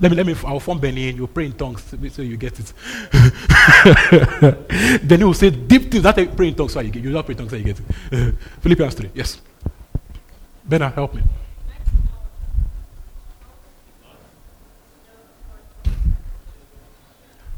[0.00, 2.58] Let me, let me, I'll form Benny and you pray in tongues so you get
[2.58, 2.72] it.
[5.08, 7.12] then he will say deep things that I pray in tongues so you get You
[7.12, 8.34] don't pray in tongues so you get it.
[8.60, 9.10] Philippians 3.
[9.14, 9.40] Yes.
[10.68, 11.22] Benna, help me.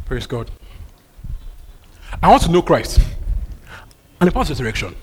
[0.05, 0.51] Praise God.
[2.23, 3.01] I want to know Christ
[4.21, 4.95] and the power of resurrection.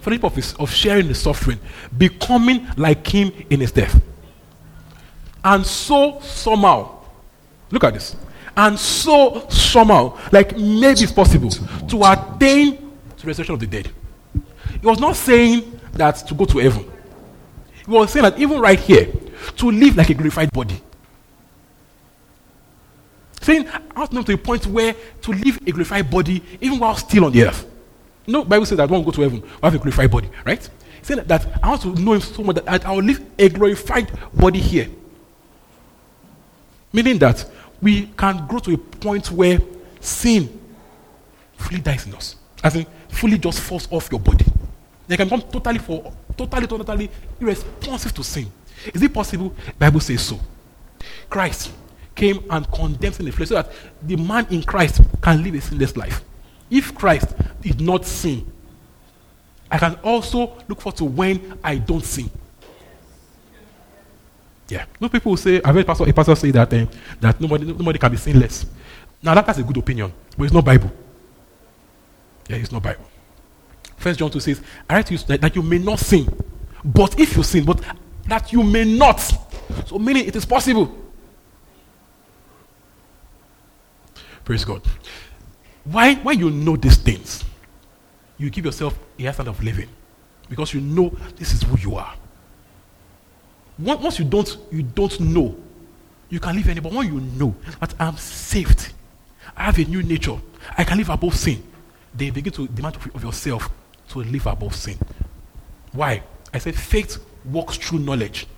[0.00, 1.60] For the purpose of sharing the suffering,
[1.96, 4.00] becoming like him in his death.
[5.44, 7.00] And so somehow,
[7.70, 8.16] look at this.
[8.56, 13.90] And so somehow, like maybe it's possible to attain to resurrection of the dead.
[14.80, 16.90] He was not saying that to go to heaven.
[17.84, 19.12] He was saying that even right here,
[19.56, 20.80] to live like a glorified body.
[23.40, 26.94] Saying, I want to to a point where to live a glorified body, even while
[26.96, 27.66] still on the earth.
[28.26, 30.68] No, Bible says that to go to heaven, I have a glorified body, right?
[31.02, 33.48] Saying that, that I want to know him so much that I will live a
[33.48, 34.88] glorified body here.
[36.92, 37.44] Meaning that
[37.80, 39.58] we can grow to a point where
[40.00, 40.60] sin
[41.56, 42.36] fully dies in us.
[42.62, 44.44] As in, fully just falls off your body.
[45.08, 47.10] They can become totally for totally, totally
[47.40, 48.52] irresponsive to sin.
[48.92, 49.54] Is it possible?
[49.78, 50.38] Bible says so.
[51.28, 51.72] Christ
[52.20, 53.72] came and condemned sin in the flesh so that
[54.02, 56.22] the man in Christ can live a sinless life.
[56.70, 58.46] If Christ did not sin,
[59.70, 62.30] I can also look forward to when I don't sin.
[64.68, 64.84] Yeah.
[65.00, 66.88] No people say, I've heard pastor, a pastor say that, um,
[67.20, 68.66] that nobody, nobody can be sinless.
[69.22, 70.92] Now, that, that's a good opinion, but it's not Bible.
[72.48, 73.04] Yeah, it's not Bible.
[73.96, 76.28] First John 2 says, I write to you that, that you may not sin.
[76.84, 77.80] But if you sin, but
[78.26, 79.20] that you may not.
[79.86, 80.94] So, meaning it is possible.
[84.50, 84.82] Praise God.
[85.84, 87.44] Why, why you know these things,
[88.36, 89.88] you give yourself a standard of living.
[90.48, 92.12] Because you know this is who you are.
[93.78, 95.54] Once once you don't, you don't know,
[96.28, 96.80] you can live any.
[96.80, 98.92] But when you know that I'm saved,
[99.56, 100.36] I have a new nature,
[100.76, 101.62] I can live above sin,
[102.12, 103.70] they begin to demand of yourself
[104.08, 104.98] to live above sin.
[105.92, 106.24] Why?
[106.52, 108.48] I said faith works through knowledge.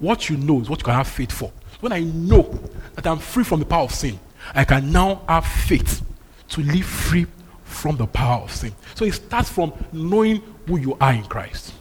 [0.00, 1.52] What you know is what you can have faith for.
[1.78, 2.58] When I know
[2.96, 4.18] that I'm free from the power of sin,
[4.54, 6.02] I can now have faith
[6.50, 7.26] to live free
[7.64, 8.72] from the power of sin.
[8.94, 11.72] So it starts from knowing who you are in Christ.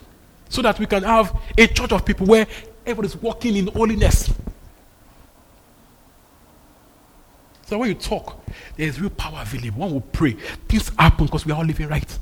[0.50, 2.48] So that we can have a church of people where
[2.86, 4.34] everybody's walking in holiness.
[7.66, 8.38] So when you talk,
[8.76, 9.80] there's real power available.
[9.80, 10.34] One will pray.
[10.68, 12.20] Things happen because we are all living right.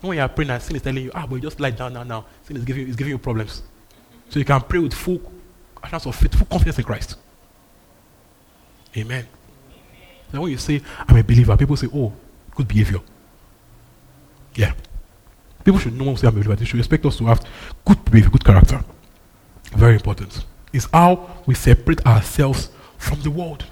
[0.00, 1.92] When you are praying and sin is telling you, ah, but you just lie down
[1.94, 2.26] now, now.
[2.42, 3.62] Sin is giving, you- is giving you problems.
[4.30, 5.20] So you can pray with full
[5.82, 7.16] assurance of faith, full confidence in Christ.
[8.96, 9.26] Amen.
[10.30, 12.12] Then when you say, I'm a believer, people say, oh,
[12.54, 13.00] good behavior.
[14.54, 14.72] Yeah.
[15.64, 16.56] People should know when we say I'm a believer.
[16.56, 17.44] They should expect us to have
[17.84, 18.84] good behavior, good character.
[19.72, 20.44] Very important.
[20.72, 23.64] It's how we separate ourselves from the world.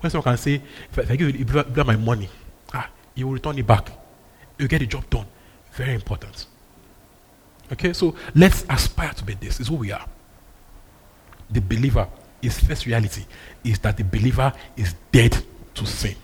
[0.00, 2.28] When someone can say, if I, give you my money,
[2.74, 3.90] ah, you will return it back.
[4.58, 5.26] You get the job done.
[5.72, 6.46] Very important.
[7.72, 9.60] Okay, so let's aspire to be this.
[9.60, 10.04] Is who we are.
[11.50, 12.08] The believer,
[12.42, 13.24] is first reality
[13.64, 15.36] is that the believer is dead
[15.74, 16.16] to sin.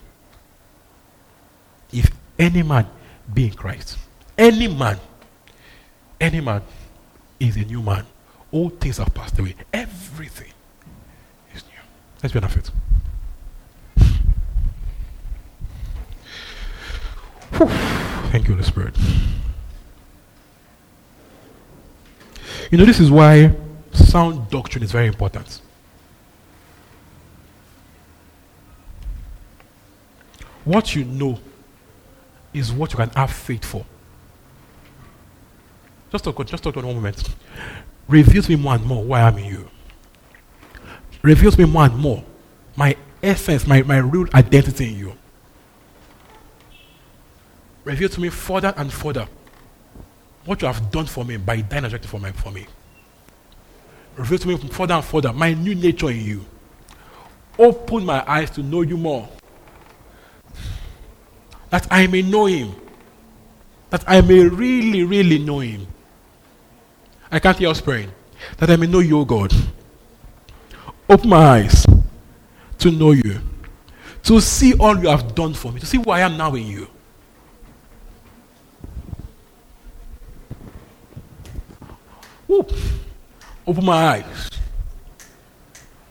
[1.92, 2.86] If any man
[3.32, 3.98] be in Christ,
[4.36, 4.98] any man,
[6.20, 6.62] any man
[7.40, 8.04] is a new man.
[8.50, 9.54] All things have passed away.
[9.72, 10.52] Everything
[11.54, 11.80] is new.
[12.22, 12.70] Let's benefit.
[17.56, 17.68] Whew.
[18.30, 18.96] Thank you, Holy Spirit.
[22.70, 23.54] You know, this is why
[23.92, 25.62] sound doctrine is very important.
[30.68, 31.38] What you know
[32.52, 33.86] is what you can have faith for.
[36.12, 37.26] Just talk, just talk on one moment.
[38.06, 39.70] Reveals me more and more why I am in you.
[41.22, 42.22] Reveals me more and more
[42.76, 45.12] my essence, my, my real identity in you.
[47.84, 49.26] Reveals to me further and further
[50.44, 52.66] what you have done for me by dying and for, my, for me.
[54.18, 56.44] Reveal to me further and further my new nature in you.
[57.58, 59.26] Open my eyes to know you more.
[61.70, 62.74] That I may know him.
[63.90, 65.86] That I may really, really know him.
[67.30, 68.10] I can't hear us praying.
[68.58, 69.52] That I may know you, O God.
[71.08, 71.86] Open my eyes
[72.78, 73.40] to know you.
[74.24, 75.80] To see all you have done for me.
[75.80, 76.88] To see who I am now in you.
[83.66, 84.50] Open my eyes.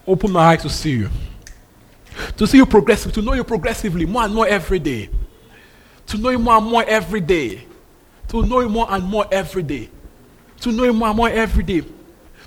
[0.06, 1.10] Open my eyes to see you.
[2.38, 5.10] To see you progressive, to know you progressively, more and more every day.
[6.08, 7.66] To know Him more and more every day.
[8.30, 9.90] To know Him more and more every day.
[10.62, 11.84] To know Him more and more every day.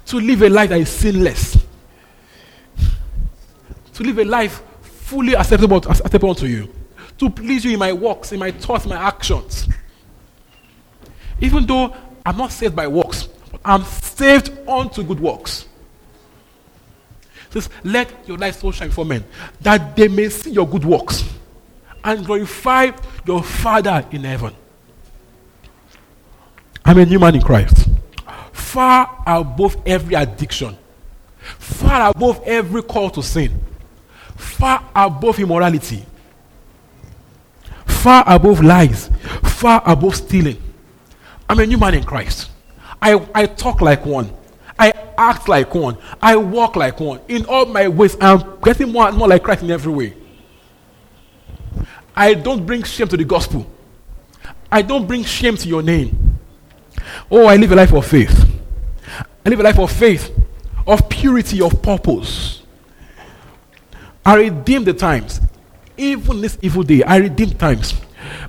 [0.06, 1.58] To live a life that is sinless.
[3.94, 6.72] To live a life fully acceptable, acceptable to you.
[7.18, 9.68] To please you in my works, in my thoughts, my actions.
[11.40, 13.28] Even though I'm not saved by works,
[13.64, 15.66] I'm saved unto good works.
[17.50, 19.24] Says, let your light so shine for men
[19.60, 21.24] that they may see your good works
[22.04, 22.90] and glorify
[23.26, 24.54] your Father in heaven.
[26.84, 27.88] I'm a new man in Christ.
[28.52, 30.76] Far above every addiction,
[31.58, 33.60] far above every call to sin,
[34.36, 36.04] far above immorality,
[37.86, 39.10] far above lies,
[39.42, 40.56] far above stealing.
[41.48, 42.50] I'm a new man in Christ.
[43.02, 44.30] I, I talk like one.
[44.78, 45.98] I act like one.
[46.22, 47.20] I walk like one.
[47.28, 50.14] In all my ways, I'm getting more and more like Christ in every way.
[52.20, 53.66] I don't bring shame to the gospel.
[54.70, 56.38] I don't bring shame to your name.
[57.30, 58.46] Oh, I live a life of faith.
[59.18, 60.30] I live a life of faith,
[60.86, 62.62] of purity, of purpose.
[64.22, 65.40] I redeem the times.
[65.96, 67.94] Even this evil day, I redeem times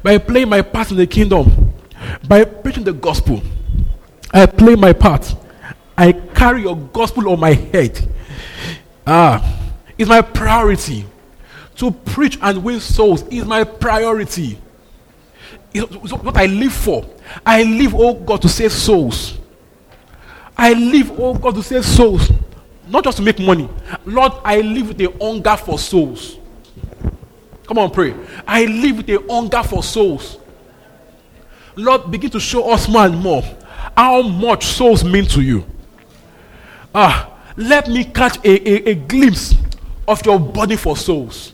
[0.04, 1.74] by playing my part in the kingdom,
[2.28, 3.42] by preaching the gospel.
[4.34, 5.34] I play my part.
[5.98, 8.06] I carry your gospel on my head.
[9.08, 11.06] Ah, it's my priority.
[11.82, 14.60] To preach and win souls is my priority.
[15.74, 17.04] It's what I live for.
[17.44, 19.40] I live, oh God, to save souls.
[20.56, 22.32] I live, oh God, to save souls,
[22.86, 23.68] not just to make money.
[24.06, 26.38] Lord, I live with a hunger for souls.
[27.66, 28.14] Come on, pray.
[28.46, 30.38] I live with a hunger for souls.
[31.76, 33.42] Lord, begin to show us more and more
[33.98, 35.66] how much souls mean to you.
[36.94, 39.56] Ah, let me catch a, a, a glimpse
[40.08, 41.54] of your body for souls.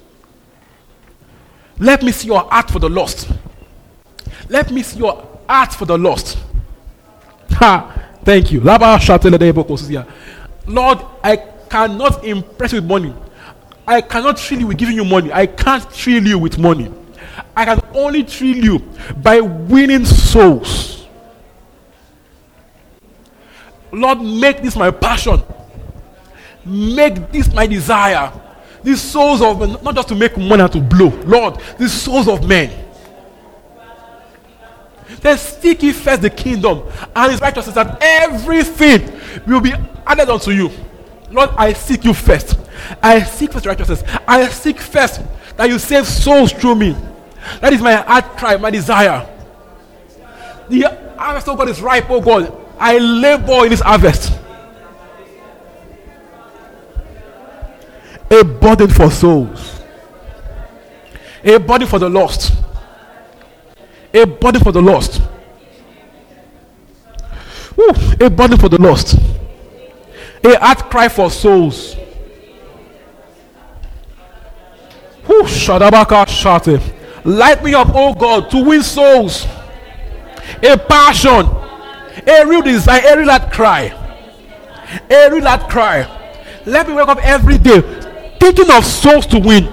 [1.80, 3.30] Let me see your heart for the lost.
[4.50, 6.38] Let me see your heart for the lost.
[7.52, 7.94] Ha!
[8.24, 8.60] Thank you.
[8.60, 8.82] Lord,
[11.24, 11.38] I
[11.70, 13.14] cannot impress you with money.
[13.88, 15.32] I cannot thrill you with giving you money.
[15.32, 16.92] I can't thrill you with money.
[17.56, 18.80] I can only thrill you
[19.18, 21.06] by winning souls.
[23.92, 25.42] Lord, make this my passion.
[26.66, 28.32] Make this my desire.
[28.84, 31.10] These souls of men, not just to make money and to blow.
[31.26, 32.86] Lord, these souls of men.
[35.22, 36.84] Then seek ye first the kingdom
[37.16, 39.74] and his righteousness, that everything will be
[40.06, 40.70] added unto you.
[41.32, 42.58] Lord, I seek you first.
[43.02, 44.04] I seek first righteousness.
[44.28, 45.22] I seek first
[45.58, 46.96] that you save souls through me.
[47.62, 49.28] That is my heart cry, my desire.
[50.70, 50.82] The
[51.18, 52.54] harvest, oh God, is ripe, oh God.
[52.80, 54.38] I labor in this harvest.
[58.30, 59.80] A burden for souls,
[61.44, 62.54] a burden for the lost,
[64.14, 65.22] a burden for the lost.
[67.78, 67.90] Woo,
[68.20, 69.18] a burden for the lost,
[70.44, 71.96] a heart cry for souls.
[75.26, 76.82] Woo, Shadabaka Shate.
[77.24, 79.46] Light me up, oh God, to win souls.
[80.64, 81.46] A passion,
[82.28, 83.94] a real desire, a real cry,
[85.10, 86.14] a real cry.
[86.66, 88.07] Let me wake up every day
[88.40, 89.68] thinking of souls to win.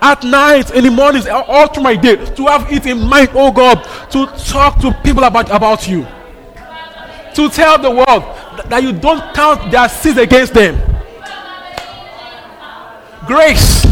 [0.00, 3.50] At night, in the mornings, all through my day, to have it in mind, oh
[3.50, 3.82] God,
[4.12, 6.06] to talk to people about, about you.
[7.34, 8.22] To tell the world
[8.70, 10.80] that you don't count their sins against them.
[13.26, 13.86] Grace.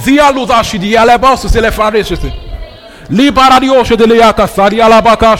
[0.00, 0.32] Zia
[4.80, 5.36] alabaka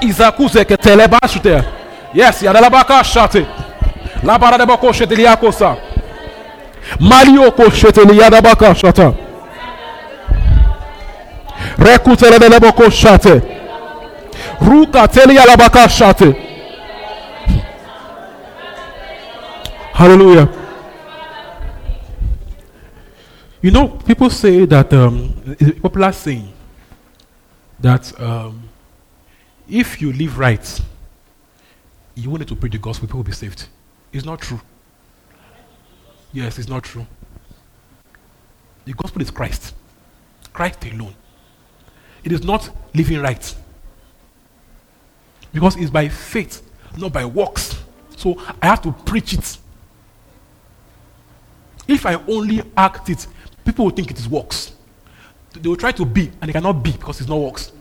[0.00, 0.64] izakuse.
[2.14, 3.46] Yes, ya alabaka shate.
[4.22, 5.76] La bara de bako shete le yakosa.
[7.00, 9.14] Malio ko shete le yadabaka shata.
[11.76, 13.42] Rekutele de leboko shate.
[14.60, 16.34] Ruka tele yalabaka shate.
[19.92, 20.48] Hallelujah.
[23.60, 25.34] You know, people say that um,
[25.82, 26.52] popular saying
[27.80, 28.68] that um,
[29.68, 30.80] if you live right,
[32.18, 33.66] you want to preach the gospel, people will be saved.
[34.12, 34.60] It's not true.
[36.32, 37.06] Yes, it's not true.
[38.84, 39.74] The gospel is Christ,
[40.52, 41.14] Christ alone.
[42.24, 43.54] It is not living right.
[45.52, 46.62] Because it's by faith,
[46.96, 47.76] not by works.
[48.16, 49.56] So I have to preach it.
[51.86, 53.26] If I only act it,
[53.64, 54.72] people will think it is works.
[55.52, 57.72] They will try to be, and they cannot be because it's not works.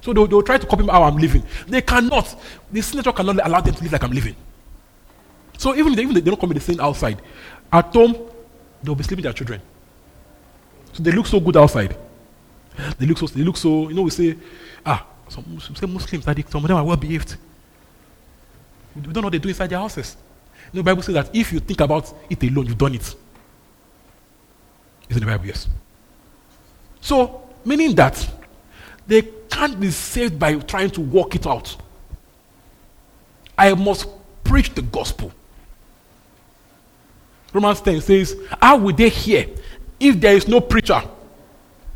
[0.00, 1.42] So they will, try to copy how I'm living.
[1.66, 2.40] They cannot.
[2.70, 4.36] The senator cannot allow them to live like I'm living.
[5.56, 7.20] So even if they, even they don't come the same outside,
[7.72, 8.16] at home,
[8.82, 9.60] they'll be sleeping their children.
[10.92, 11.96] So they look so good outside.
[12.98, 14.36] They look so, they look so, you know, we say,
[14.86, 17.36] ah, some Muslims, say Muslims, that they, some of them are well behaved.
[18.94, 20.16] We don't know what they do inside their houses.
[20.72, 23.14] You know, the Bible says that if you think about it alone, you've done it.
[25.08, 25.68] It's in the Bible, yes.
[27.00, 28.28] So, meaning that
[29.08, 31.74] they can't be saved by trying to work it out.
[33.56, 34.06] I must
[34.44, 35.32] preach the gospel.
[37.52, 39.48] Romans 10 says, How will they hear
[39.98, 41.02] if there is no preacher?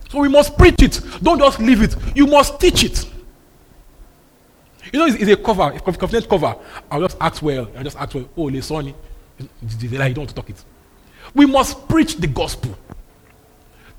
[0.09, 1.01] So we must preach it.
[1.23, 1.95] Don't just leave it.
[2.17, 3.07] You must teach it.
[4.93, 6.57] You know, it's, it's a cover, a confident cover.
[6.91, 7.69] I'll just act well.
[7.77, 8.29] I'll just act well.
[8.37, 8.95] Oh, Lesoni.
[9.39, 10.65] You don't want to talk it.
[11.35, 12.77] We must preach the gospel.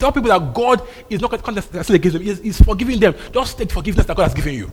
[0.04, 2.24] Tell people that God is not contesting against them.
[2.24, 3.16] He's, he's forgiving them.
[3.32, 4.70] Just take forgiveness that God has given you.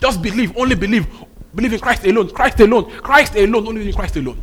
[0.00, 0.56] Just believe.
[0.56, 1.06] Only believe.
[1.54, 2.30] Believe in Christ alone.
[2.30, 2.90] Christ alone.
[2.90, 3.68] Christ alone.
[3.68, 4.42] Only in Christ alone.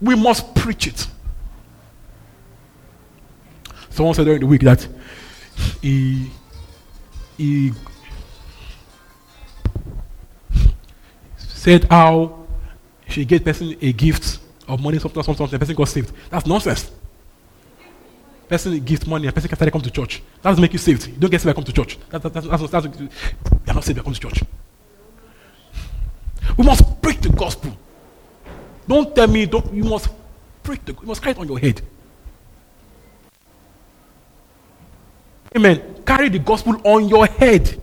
[0.00, 1.08] We must preach it.
[3.90, 4.86] Someone said during the week that
[5.82, 6.30] he,
[7.36, 7.72] he
[11.36, 12.46] said how
[13.08, 14.38] she gave person a gift
[14.68, 16.12] of money, something, something, something, the person got saved.
[16.30, 16.92] That's nonsense.
[18.48, 20.22] Person gives money, a person can start come to church.
[20.42, 21.08] That doesn't make you saved.
[21.08, 21.98] You don't get saved by come to church.
[22.10, 24.42] That, that, that's, that's, that's, you're not saved by come to church.
[26.56, 27.76] We must preach the gospel.
[28.86, 30.08] Don't tell me, don't, you must
[30.62, 31.82] preach the You must carry it on your head.
[35.56, 36.02] Amen.
[36.06, 37.82] Carry the gospel on your head.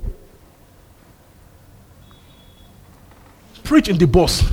[3.63, 4.43] Preach in the bus,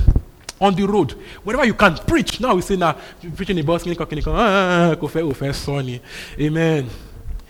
[0.61, 1.11] on the road,
[1.43, 1.95] wherever you can.
[1.95, 2.39] Preach.
[2.39, 3.83] Now we say now, nah, preach in the bus.
[4.27, 5.53] Ah, fair, go fair,
[6.39, 6.87] Amen.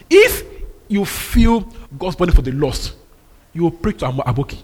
[0.10, 0.44] If
[0.88, 1.62] you feel
[1.98, 2.96] God's burden for the lost,
[3.54, 4.64] you will preach to Aboki.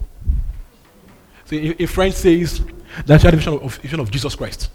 [1.46, 2.62] So a, a friend says
[3.06, 4.70] that a vision of, vision of Jesus Christ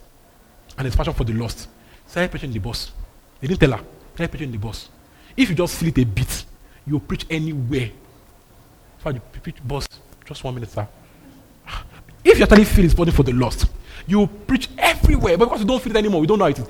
[0.76, 1.68] and his passion for the lost.
[2.06, 2.92] Started preaching in the bus.
[3.40, 3.84] They didn't tell her.
[4.14, 4.88] Started preaching in the bus.
[5.36, 6.44] If you just feel it a bit,
[6.86, 7.90] you preach anywhere.
[8.98, 9.86] Fact, you preach bus.
[10.26, 10.86] Just one minute, sir.
[12.24, 13.66] If you actually feel his burden for the lost,
[14.06, 15.36] you preach everywhere.
[15.36, 16.66] But because you don't feel it anymore, we don't know how it is.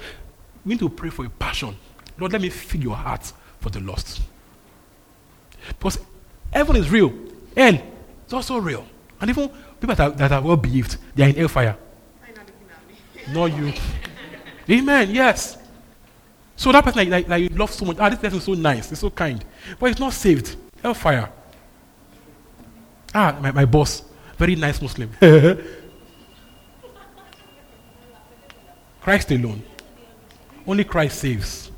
[0.64, 1.76] We need to pray for a passion.
[2.18, 4.22] Lord, let me fill your heart for the lost.
[5.68, 5.98] Because
[6.52, 7.12] heaven is real.
[7.56, 7.74] Hell
[8.26, 8.86] is also real.
[9.20, 9.48] And even
[9.80, 11.76] people that are, that are well believed, they are in hellfire.
[13.32, 13.72] Not you.
[14.68, 15.10] Amen.
[15.10, 15.58] Yes.
[16.56, 17.96] So that person like, like, like you love so much.
[17.98, 18.88] Ah, this person is so nice.
[18.88, 19.44] He's so kind.
[19.78, 20.56] But he's not saved.
[20.80, 21.28] Hellfire.
[23.14, 24.04] Ah, my, my boss.
[24.38, 25.10] Very nice Muslim.
[29.00, 29.62] Christ alone.
[30.66, 31.70] Only Christ saves.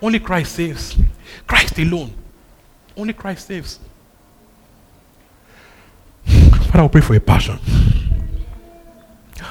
[0.00, 0.96] Only Christ saves.
[1.46, 2.12] Christ alone.
[2.96, 3.78] Only Christ saves.
[6.24, 7.58] Father, I pray for a passion.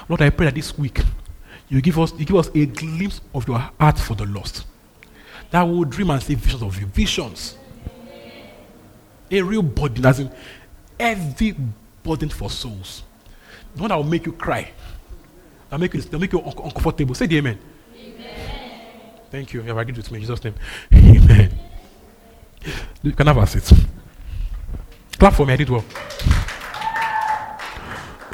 [0.07, 1.01] Lord, I pray that this week
[1.67, 4.65] you give us you give us a glimpse of your heart for the lost.
[5.51, 6.87] That we will dream and see visions of you.
[6.87, 7.57] Visions.
[9.31, 9.63] A real
[10.05, 10.31] as in
[10.99, 11.55] every
[12.03, 13.03] burden for souls.
[13.76, 14.71] The one that will make you cry.
[15.69, 17.15] That make you that make you un- uncomfortable.
[17.15, 17.59] Say the amen.
[17.95, 18.81] amen.
[19.30, 19.61] Thank you.
[19.61, 20.55] You have agreed with me in Jesus' name.
[20.93, 21.59] Amen.
[23.01, 23.71] You can have a seat.
[25.17, 25.84] Clap for me, I did well.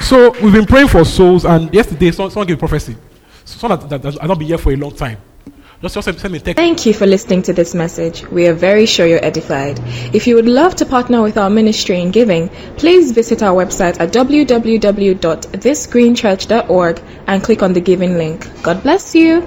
[0.00, 2.96] So we've been praying for souls, and yesterday someone, gave a prophecy.
[3.44, 5.18] Someone that, that, that has not been here for a long time.
[5.82, 8.26] Thank you for listening to this message.
[8.28, 9.78] We are very sure you're edified.
[10.14, 12.48] If you would love to partner with our ministry in giving,
[12.78, 18.48] please visit our website at www.thisgreenchurch.org and click on the giving link.
[18.62, 19.46] God bless you.